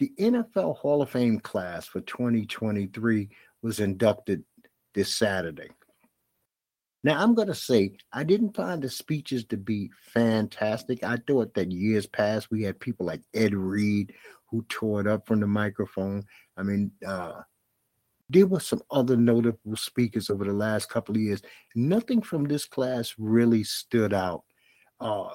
The 0.00 0.12
NFL 0.18 0.76
Hall 0.76 1.00
of 1.02 1.10
Fame 1.10 1.40
class 1.40 1.86
for 1.86 2.00
2023 2.02 3.28
was 3.62 3.80
inducted 3.80 4.44
this 4.94 5.14
Saturday. 5.14 5.68
Now, 7.02 7.22
I'm 7.22 7.34
going 7.34 7.48
to 7.48 7.54
say 7.54 7.96
I 8.12 8.24
didn't 8.24 8.54
find 8.54 8.82
the 8.82 8.90
speeches 8.90 9.44
to 9.46 9.56
be 9.56 9.90
fantastic. 10.12 11.02
I 11.02 11.16
thought 11.26 11.54
that 11.54 11.72
years 11.72 12.06
past 12.06 12.50
we 12.50 12.62
had 12.62 12.78
people 12.78 13.06
like 13.06 13.22
Ed 13.32 13.54
Reed 13.54 14.12
who 14.50 14.64
tore 14.68 15.00
it 15.00 15.06
up 15.06 15.26
from 15.26 15.40
the 15.40 15.46
microphone. 15.46 16.24
I 16.56 16.62
mean, 16.62 16.90
uh, 17.06 17.40
there 18.28 18.46
were 18.46 18.60
some 18.60 18.82
other 18.90 19.16
notable 19.16 19.76
speakers 19.76 20.28
over 20.28 20.44
the 20.44 20.52
last 20.52 20.88
couple 20.88 21.14
of 21.14 21.20
years. 21.20 21.42
Nothing 21.74 22.20
from 22.20 22.44
this 22.44 22.64
class 22.64 23.14
really 23.18 23.64
stood 23.64 24.12
out. 24.12 24.44
Uh, 25.00 25.30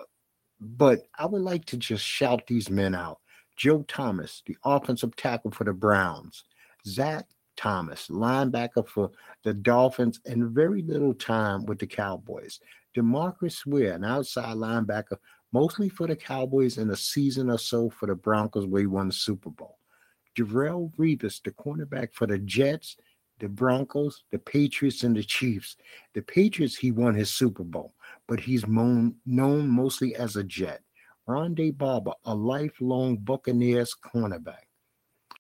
but 0.59 1.01
I 1.17 1.25
would 1.25 1.41
like 1.41 1.65
to 1.65 1.77
just 1.77 2.03
shout 2.03 2.47
these 2.47 2.69
men 2.69 2.93
out. 2.95 3.19
Joe 3.57 3.83
Thomas, 3.87 4.43
the 4.45 4.57
offensive 4.63 5.15
tackle 5.15 5.51
for 5.51 5.63
the 5.63 5.73
Browns. 5.73 6.43
Zach 6.85 7.25
Thomas, 7.55 8.07
linebacker 8.07 8.87
for 8.87 9.11
the 9.43 9.53
Dolphins, 9.53 10.19
and 10.25 10.51
very 10.51 10.81
little 10.81 11.13
time 11.13 11.65
with 11.65 11.79
the 11.79 11.87
Cowboys. 11.87 12.59
DeMarcus 12.95 13.65
Ware, 13.65 13.93
an 13.93 14.03
outside 14.03 14.55
linebacker, 14.55 15.17
mostly 15.51 15.89
for 15.89 16.07
the 16.07 16.15
Cowboys 16.15 16.77
in 16.77 16.89
a 16.89 16.95
season 16.95 17.49
or 17.49 17.57
so 17.57 17.89
for 17.89 18.07
the 18.07 18.15
Broncos 18.15 18.65
where 18.65 18.81
he 18.81 18.87
won 18.87 19.07
the 19.07 19.13
Super 19.13 19.49
Bowl. 19.49 19.79
Darrelle 20.35 20.93
Revis, 20.97 21.41
the 21.41 21.51
cornerback 21.51 22.13
for 22.13 22.27
the 22.27 22.37
Jets, 22.39 22.97
the 23.39 23.49
Broncos, 23.49 24.23
the 24.31 24.39
Patriots, 24.39 25.03
and 25.03 25.15
the 25.15 25.23
Chiefs. 25.23 25.77
The 26.13 26.21
Patriots, 26.21 26.75
he 26.75 26.91
won 26.91 27.15
his 27.15 27.33
Super 27.33 27.63
Bowl, 27.63 27.93
but 28.27 28.39
he's 28.39 28.67
known, 28.67 29.15
known 29.25 29.67
mostly 29.67 30.15
as 30.15 30.35
a 30.35 30.43
Jet. 30.43 30.81
Ronde 31.27 31.77
Barber, 31.77 32.13
a 32.25 32.35
lifelong 32.35 33.17
Buccaneers 33.17 33.95
cornerback. 33.95 34.64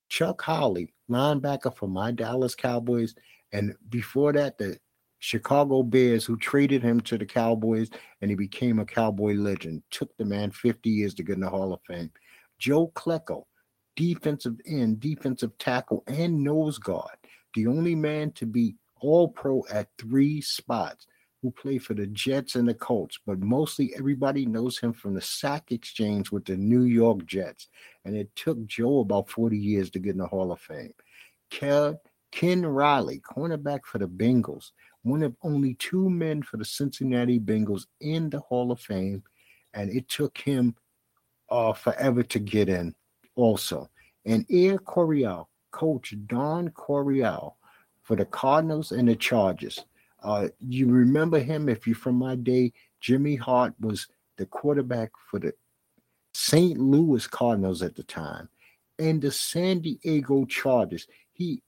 Chuck 0.09 0.41
Howley, 0.41 0.93
linebacker 1.09 1.75
for 1.75 1.87
my 1.87 2.11
Dallas 2.11 2.55
Cowboys. 2.55 3.15
And 3.51 3.75
before 3.89 4.33
that, 4.33 4.57
the 4.57 4.79
Chicago 5.19 5.81
Bears, 5.83 6.25
who 6.25 6.37
traded 6.37 6.83
him 6.83 6.99
to 7.01 7.17
the 7.17 7.25
Cowboys 7.25 7.89
and 8.21 8.29
he 8.29 8.35
became 8.35 8.79
a 8.79 8.85
Cowboy 8.85 9.33
legend. 9.33 9.83
Took 9.89 10.15
the 10.17 10.25
man 10.25 10.51
50 10.51 10.89
years 10.89 11.13
to 11.15 11.23
get 11.23 11.35
in 11.35 11.41
the 11.41 11.49
Hall 11.49 11.73
of 11.73 11.79
Fame. 11.87 12.11
Joe 12.59 12.91
Klecko, 12.95 13.45
defensive 13.95 14.55
end, 14.67 14.99
defensive 14.99 15.57
tackle, 15.57 16.03
and 16.07 16.43
nose 16.43 16.77
guard. 16.77 17.17
The 17.53 17.67
only 17.67 17.95
man 17.95 18.31
to 18.33 18.45
be 18.45 18.75
all 19.01 19.27
pro 19.27 19.63
at 19.71 19.89
three 19.97 20.41
spots 20.41 21.07
who 21.45 21.51
played 21.51 21.83
for 21.83 21.93
the 21.93 22.07
Jets 22.07 22.55
and 22.55 22.67
the 22.67 22.73
Colts, 22.73 23.19
but 23.23 23.39
mostly 23.39 23.93
everybody 23.95 24.47
knows 24.47 24.79
him 24.79 24.93
from 24.93 25.13
the 25.13 25.21
sack 25.21 25.71
exchange 25.71 26.31
with 26.31 26.43
the 26.43 26.57
New 26.57 26.85
York 26.85 27.23
Jets. 27.27 27.67
And 28.03 28.15
it 28.15 28.35
took 28.35 28.65
Joe 28.65 29.01
about 29.01 29.29
40 29.29 29.55
years 29.55 29.91
to 29.91 29.99
get 29.99 30.13
in 30.13 30.17
the 30.17 30.25
Hall 30.25 30.51
of 30.51 30.59
Fame. 30.59 30.95
Ken, 31.51 32.65
Riley, 32.65 33.19
cornerback 33.19 33.85
for 33.85 33.99
the 33.99 34.07
Bengals, 34.07 34.71
one 35.03 35.21
of 35.21 35.35
only 35.43 35.75
two 35.75 36.09
men 36.09 36.41
for 36.41 36.57
the 36.57 36.65
Cincinnati 36.65 37.39
Bengals 37.39 37.85
in 38.01 38.31
the 38.31 38.39
Hall 38.39 38.71
of 38.71 38.79
Fame. 38.79 39.21
And 39.75 39.91
it 39.91 40.09
took 40.09 40.39
him 40.39 40.73
uh, 41.51 41.73
forever 41.73 42.23
to 42.23 42.39
get 42.39 42.69
in 42.69 42.95
also. 43.35 43.87
And 44.25 44.47
Air 44.49 44.79
Coryell, 44.79 45.47
coach 45.69 46.15
Don 46.25 46.69
Coryell 46.69 47.53
for 48.01 48.15
the 48.15 48.25
Cardinals 48.25 48.91
and 48.91 49.07
the 49.07 49.15
Chargers. 49.15 49.85
Uh, 50.25 50.47
you 50.59 50.87
remember 50.87 51.37
him 51.37 51.69
if 51.69 51.85
you're 51.85 51.95
from 51.95 52.15
my 52.15 52.35
day. 52.35 52.73
Jimmy 52.99 53.35
Hart 53.35 53.75
was 53.79 54.07
the 54.37 54.47
quarterback 54.47 55.11
for 55.29 55.39
the 55.39 55.53
St. 56.33 56.79
Louis 56.79 57.27
Cardinals 57.27 57.83
at 57.83 57.95
the 57.95 58.03
time 58.03 58.49
and 58.97 59.21
the 59.21 59.31
San 59.31 59.81
Diego 59.81 60.45
Chargers. 60.45 61.07
He 61.31 61.61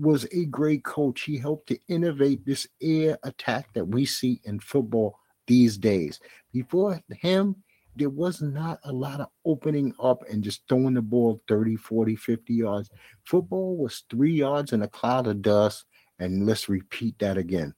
was 0.00 0.26
a 0.32 0.46
great 0.46 0.82
coach. 0.82 1.22
He 1.22 1.38
helped 1.38 1.68
to 1.68 1.78
innovate 1.86 2.44
this 2.44 2.66
air 2.82 3.16
attack 3.22 3.72
that 3.74 3.86
we 3.86 4.04
see 4.04 4.40
in 4.44 4.58
football 4.58 5.16
these 5.46 5.78
days. 5.78 6.18
Before 6.52 7.00
him, 7.20 7.62
there 7.94 8.10
was 8.10 8.42
not 8.42 8.80
a 8.84 8.92
lot 8.92 9.20
of 9.20 9.28
opening 9.44 9.94
up 10.00 10.22
and 10.28 10.42
just 10.42 10.62
throwing 10.68 10.94
the 10.94 11.02
ball 11.02 11.40
30, 11.48 11.76
40, 11.76 12.16
50 12.16 12.54
yards. 12.54 12.90
Football 13.24 13.76
was 13.76 14.04
three 14.10 14.34
yards 14.34 14.72
in 14.72 14.82
a 14.82 14.88
cloud 14.88 15.28
of 15.28 15.42
dust 15.42 15.84
and 16.18 16.46
let's 16.46 16.68
repeat 16.68 17.18
that 17.18 17.36
again. 17.36 17.74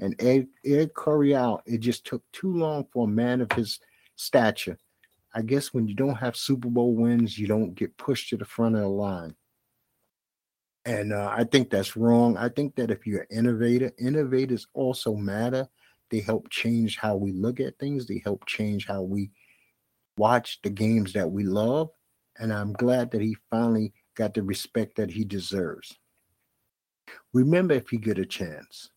And 0.00 0.20
Ed, 0.20 0.48
Ed 0.64 0.94
Coryell, 0.94 1.60
it 1.66 1.78
just 1.78 2.04
took 2.04 2.22
too 2.32 2.52
long 2.52 2.86
for 2.92 3.04
a 3.04 3.10
man 3.10 3.40
of 3.40 3.52
his 3.52 3.78
stature. 4.16 4.78
I 5.34 5.42
guess 5.42 5.72
when 5.72 5.88
you 5.88 5.94
don't 5.94 6.16
have 6.16 6.36
Super 6.36 6.68
Bowl 6.68 6.94
wins, 6.94 7.38
you 7.38 7.46
don't 7.46 7.74
get 7.74 7.96
pushed 7.96 8.30
to 8.30 8.36
the 8.36 8.44
front 8.44 8.76
of 8.76 8.82
the 8.82 8.88
line. 8.88 9.34
And 10.84 11.12
uh, 11.12 11.32
I 11.34 11.44
think 11.44 11.70
that's 11.70 11.96
wrong. 11.96 12.36
I 12.36 12.48
think 12.48 12.76
that 12.76 12.90
if 12.90 13.06
you're 13.06 13.26
an 13.30 13.38
innovator, 13.38 13.92
innovators 13.98 14.66
also 14.74 15.14
matter. 15.14 15.66
They 16.10 16.20
help 16.20 16.50
change 16.50 16.98
how 16.98 17.16
we 17.16 17.32
look 17.32 17.58
at 17.58 17.78
things, 17.78 18.06
they 18.06 18.20
help 18.22 18.44
change 18.46 18.86
how 18.86 19.02
we 19.02 19.30
watch 20.16 20.60
the 20.62 20.70
games 20.70 21.12
that 21.14 21.30
we 21.30 21.44
love. 21.44 21.90
And 22.38 22.52
I'm 22.52 22.72
glad 22.72 23.10
that 23.12 23.20
he 23.20 23.36
finally 23.50 23.92
got 24.14 24.34
the 24.34 24.42
respect 24.42 24.96
that 24.96 25.10
he 25.10 25.24
deserves. 25.24 25.96
Remember, 27.32 27.74
if 27.74 27.92
you 27.92 27.98
get 27.98 28.18
a 28.18 28.26
chance, 28.26 28.90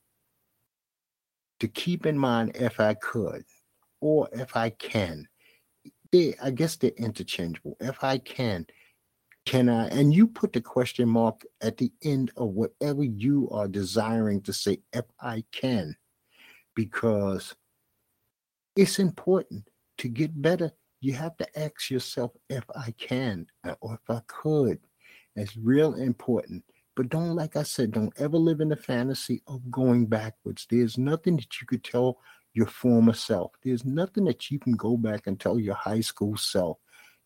to 1.59 1.67
keep 1.67 2.05
in 2.05 2.17
mind 2.17 2.51
if 2.55 2.79
I 2.79 2.93
could 2.93 3.43
or 3.99 4.29
if 4.31 4.55
I 4.55 4.69
can. 4.69 5.27
They, 6.11 6.35
I 6.41 6.51
guess 6.51 6.75
they're 6.75 6.91
interchangeable. 6.91 7.75
If 7.79 8.03
I 8.03 8.19
can, 8.19 8.65
can 9.45 9.67
I? 9.69 9.87
And 9.87 10.13
you 10.13 10.27
put 10.27 10.53
the 10.53 10.61
question 10.61 11.09
mark 11.09 11.41
at 11.61 11.77
the 11.77 11.91
end 12.03 12.31
of 12.37 12.49
whatever 12.49 13.03
you 13.03 13.49
are 13.51 13.67
desiring 13.67 14.41
to 14.43 14.53
say, 14.53 14.79
if 14.93 15.05
I 15.19 15.43
can, 15.51 15.95
because 16.75 17.55
it's 18.75 18.99
important 18.99 19.67
to 19.97 20.07
get 20.07 20.39
better 20.41 20.71
You 20.99 21.13
have 21.13 21.37
to 21.37 21.59
ask 21.59 21.89
yourself 21.89 22.31
if 22.49 22.63
I 22.75 22.91
can 22.97 23.47
or 23.81 23.95
if 23.95 24.09
I 24.09 24.21
could. 24.27 24.79
It's 25.35 25.55
real 25.55 25.93
important. 25.95 26.63
But 26.97 27.09
don't, 27.09 27.35
like 27.35 27.55
I 27.55 27.61
said, 27.61 27.91
don't 27.91 28.11
ever 28.19 28.39
live 28.39 28.59
in 28.59 28.69
the 28.69 28.75
fantasy 28.75 29.43
of 29.45 29.69
going 29.69 30.07
backwards. 30.07 30.65
There's 30.67 30.97
nothing 30.97 31.35
that 31.35 31.61
you 31.61 31.67
could 31.67 31.83
tell 31.83 32.17
your 32.55 32.65
former 32.65 33.13
self. 33.13 33.51
There's 33.63 33.85
nothing 33.85 34.25
that 34.25 34.49
you 34.49 34.57
can 34.57 34.73
go 34.73 34.97
back 34.97 35.27
and 35.27 35.39
tell 35.39 35.59
your 35.59 35.75
high 35.75 36.01
school 36.01 36.35
self, 36.37 36.79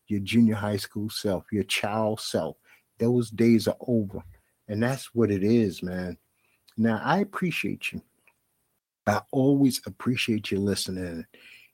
your 0.07 0.19
junior 0.19 0.55
high 0.55 0.75
school 0.75 1.09
self, 1.09 1.45
your 1.53 1.63
child 1.63 2.19
self. 2.19 2.57
Those 2.99 3.29
days 3.29 3.65
are 3.69 3.77
over. 3.87 4.21
And 4.67 4.83
that's 4.83 5.15
what 5.15 5.31
it 5.31 5.41
is, 5.41 5.81
man. 5.81 6.17
Now, 6.75 6.99
I 7.01 7.19
appreciate 7.19 7.93
you. 7.93 8.01
I 9.07 9.21
always 9.31 9.79
appreciate 9.85 10.51
you 10.51 10.59
listening. 10.59 11.25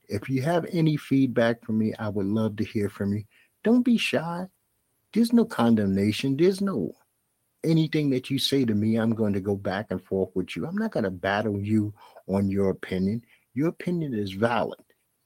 If 0.08 0.30
you 0.30 0.44
have 0.44 0.68
any 0.72 0.98
feedback 0.98 1.66
from 1.66 1.80
me, 1.80 1.96
I 1.98 2.10
would 2.10 2.28
love 2.28 2.58
to 2.58 2.64
hear 2.64 2.90
from 2.90 3.14
you. 3.16 3.24
Don't 3.64 3.82
be 3.82 3.98
shy. 3.98 4.46
There's 5.14 5.34
no 5.34 5.46
condemnation. 5.46 6.38
There's 6.38 6.62
no 6.62 6.94
anything 7.68 8.10
that 8.12 8.30
you 8.30 8.40
say 8.40 8.66
to 8.66 8.74
me, 8.74 8.96
I'm 8.96 9.14
going 9.14 9.34
to 9.34 9.42
go 9.42 9.56
back 9.56 9.88
and 9.90 10.04
forth 10.04 10.30
with 10.34 10.56
you. 10.56 10.66
I'm 10.66 10.78
not 10.78 10.92
going 10.92 11.04
to 11.04 11.12
battle 11.12 11.60
you 11.60 11.94
on 12.28 12.50
your 12.50 12.70
opinion. 12.70 13.24
Your 13.54 13.70
opinion 13.70 14.14
is 14.14 14.32
valid. 14.32 14.80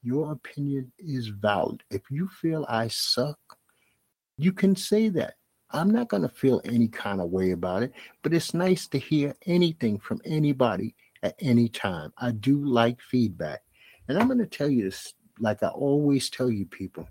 Your 0.03 0.31
opinion 0.31 0.91
is 0.97 1.27
valid. 1.27 1.83
If 1.89 2.01
you 2.09 2.27
feel 2.27 2.65
I 2.67 2.87
suck, 2.87 3.39
you 4.37 4.51
can 4.51 4.75
say 4.75 5.09
that. 5.09 5.35
I'm 5.69 5.91
not 5.91 6.09
going 6.09 6.23
to 6.23 6.29
feel 6.29 6.61
any 6.65 6.89
kind 6.89 7.21
of 7.21 7.29
way 7.29 7.51
about 7.51 7.83
it, 7.83 7.93
but 8.23 8.33
it's 8.33 8.53
nice 8.53 8.87
to 8.89 8.97
hear 8.97 9.35
anything 9.45 9.99
from 9.99 10.19
anybody 10.25 10.95
at 11.23 11.35
any 11.39 11.69
time. 11.69 12.11
I 12.17 12.31
do 12.31 12.65
like 12.65 12.99
feedback. 12.99 13.61
And 14.07 14.17
I'm 14.17 14.27
going 14.27 14.39
to 14.39 14.45
tell 14.45 14.69
you 14.69 14.83
this 14.83 15.13
like 15.39 15.63
I 15.63 15.69
always 15.69 16.29
tell 16.29 16.51
you 16.51 16.65
people 16.65 17.07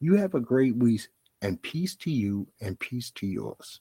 you 0.00 0.16
have 0.16 0.34
a 0.34 0.40
great 0.40 0.76
week 0.76 1.02
and 1.42 1.60
peace 1.62 1.94
to 1.96 2.10
you 2.10 2.48
and 2.60 2.78
peace 2.78 3.10
to 3.12 3.26
yours. 3.26 3.80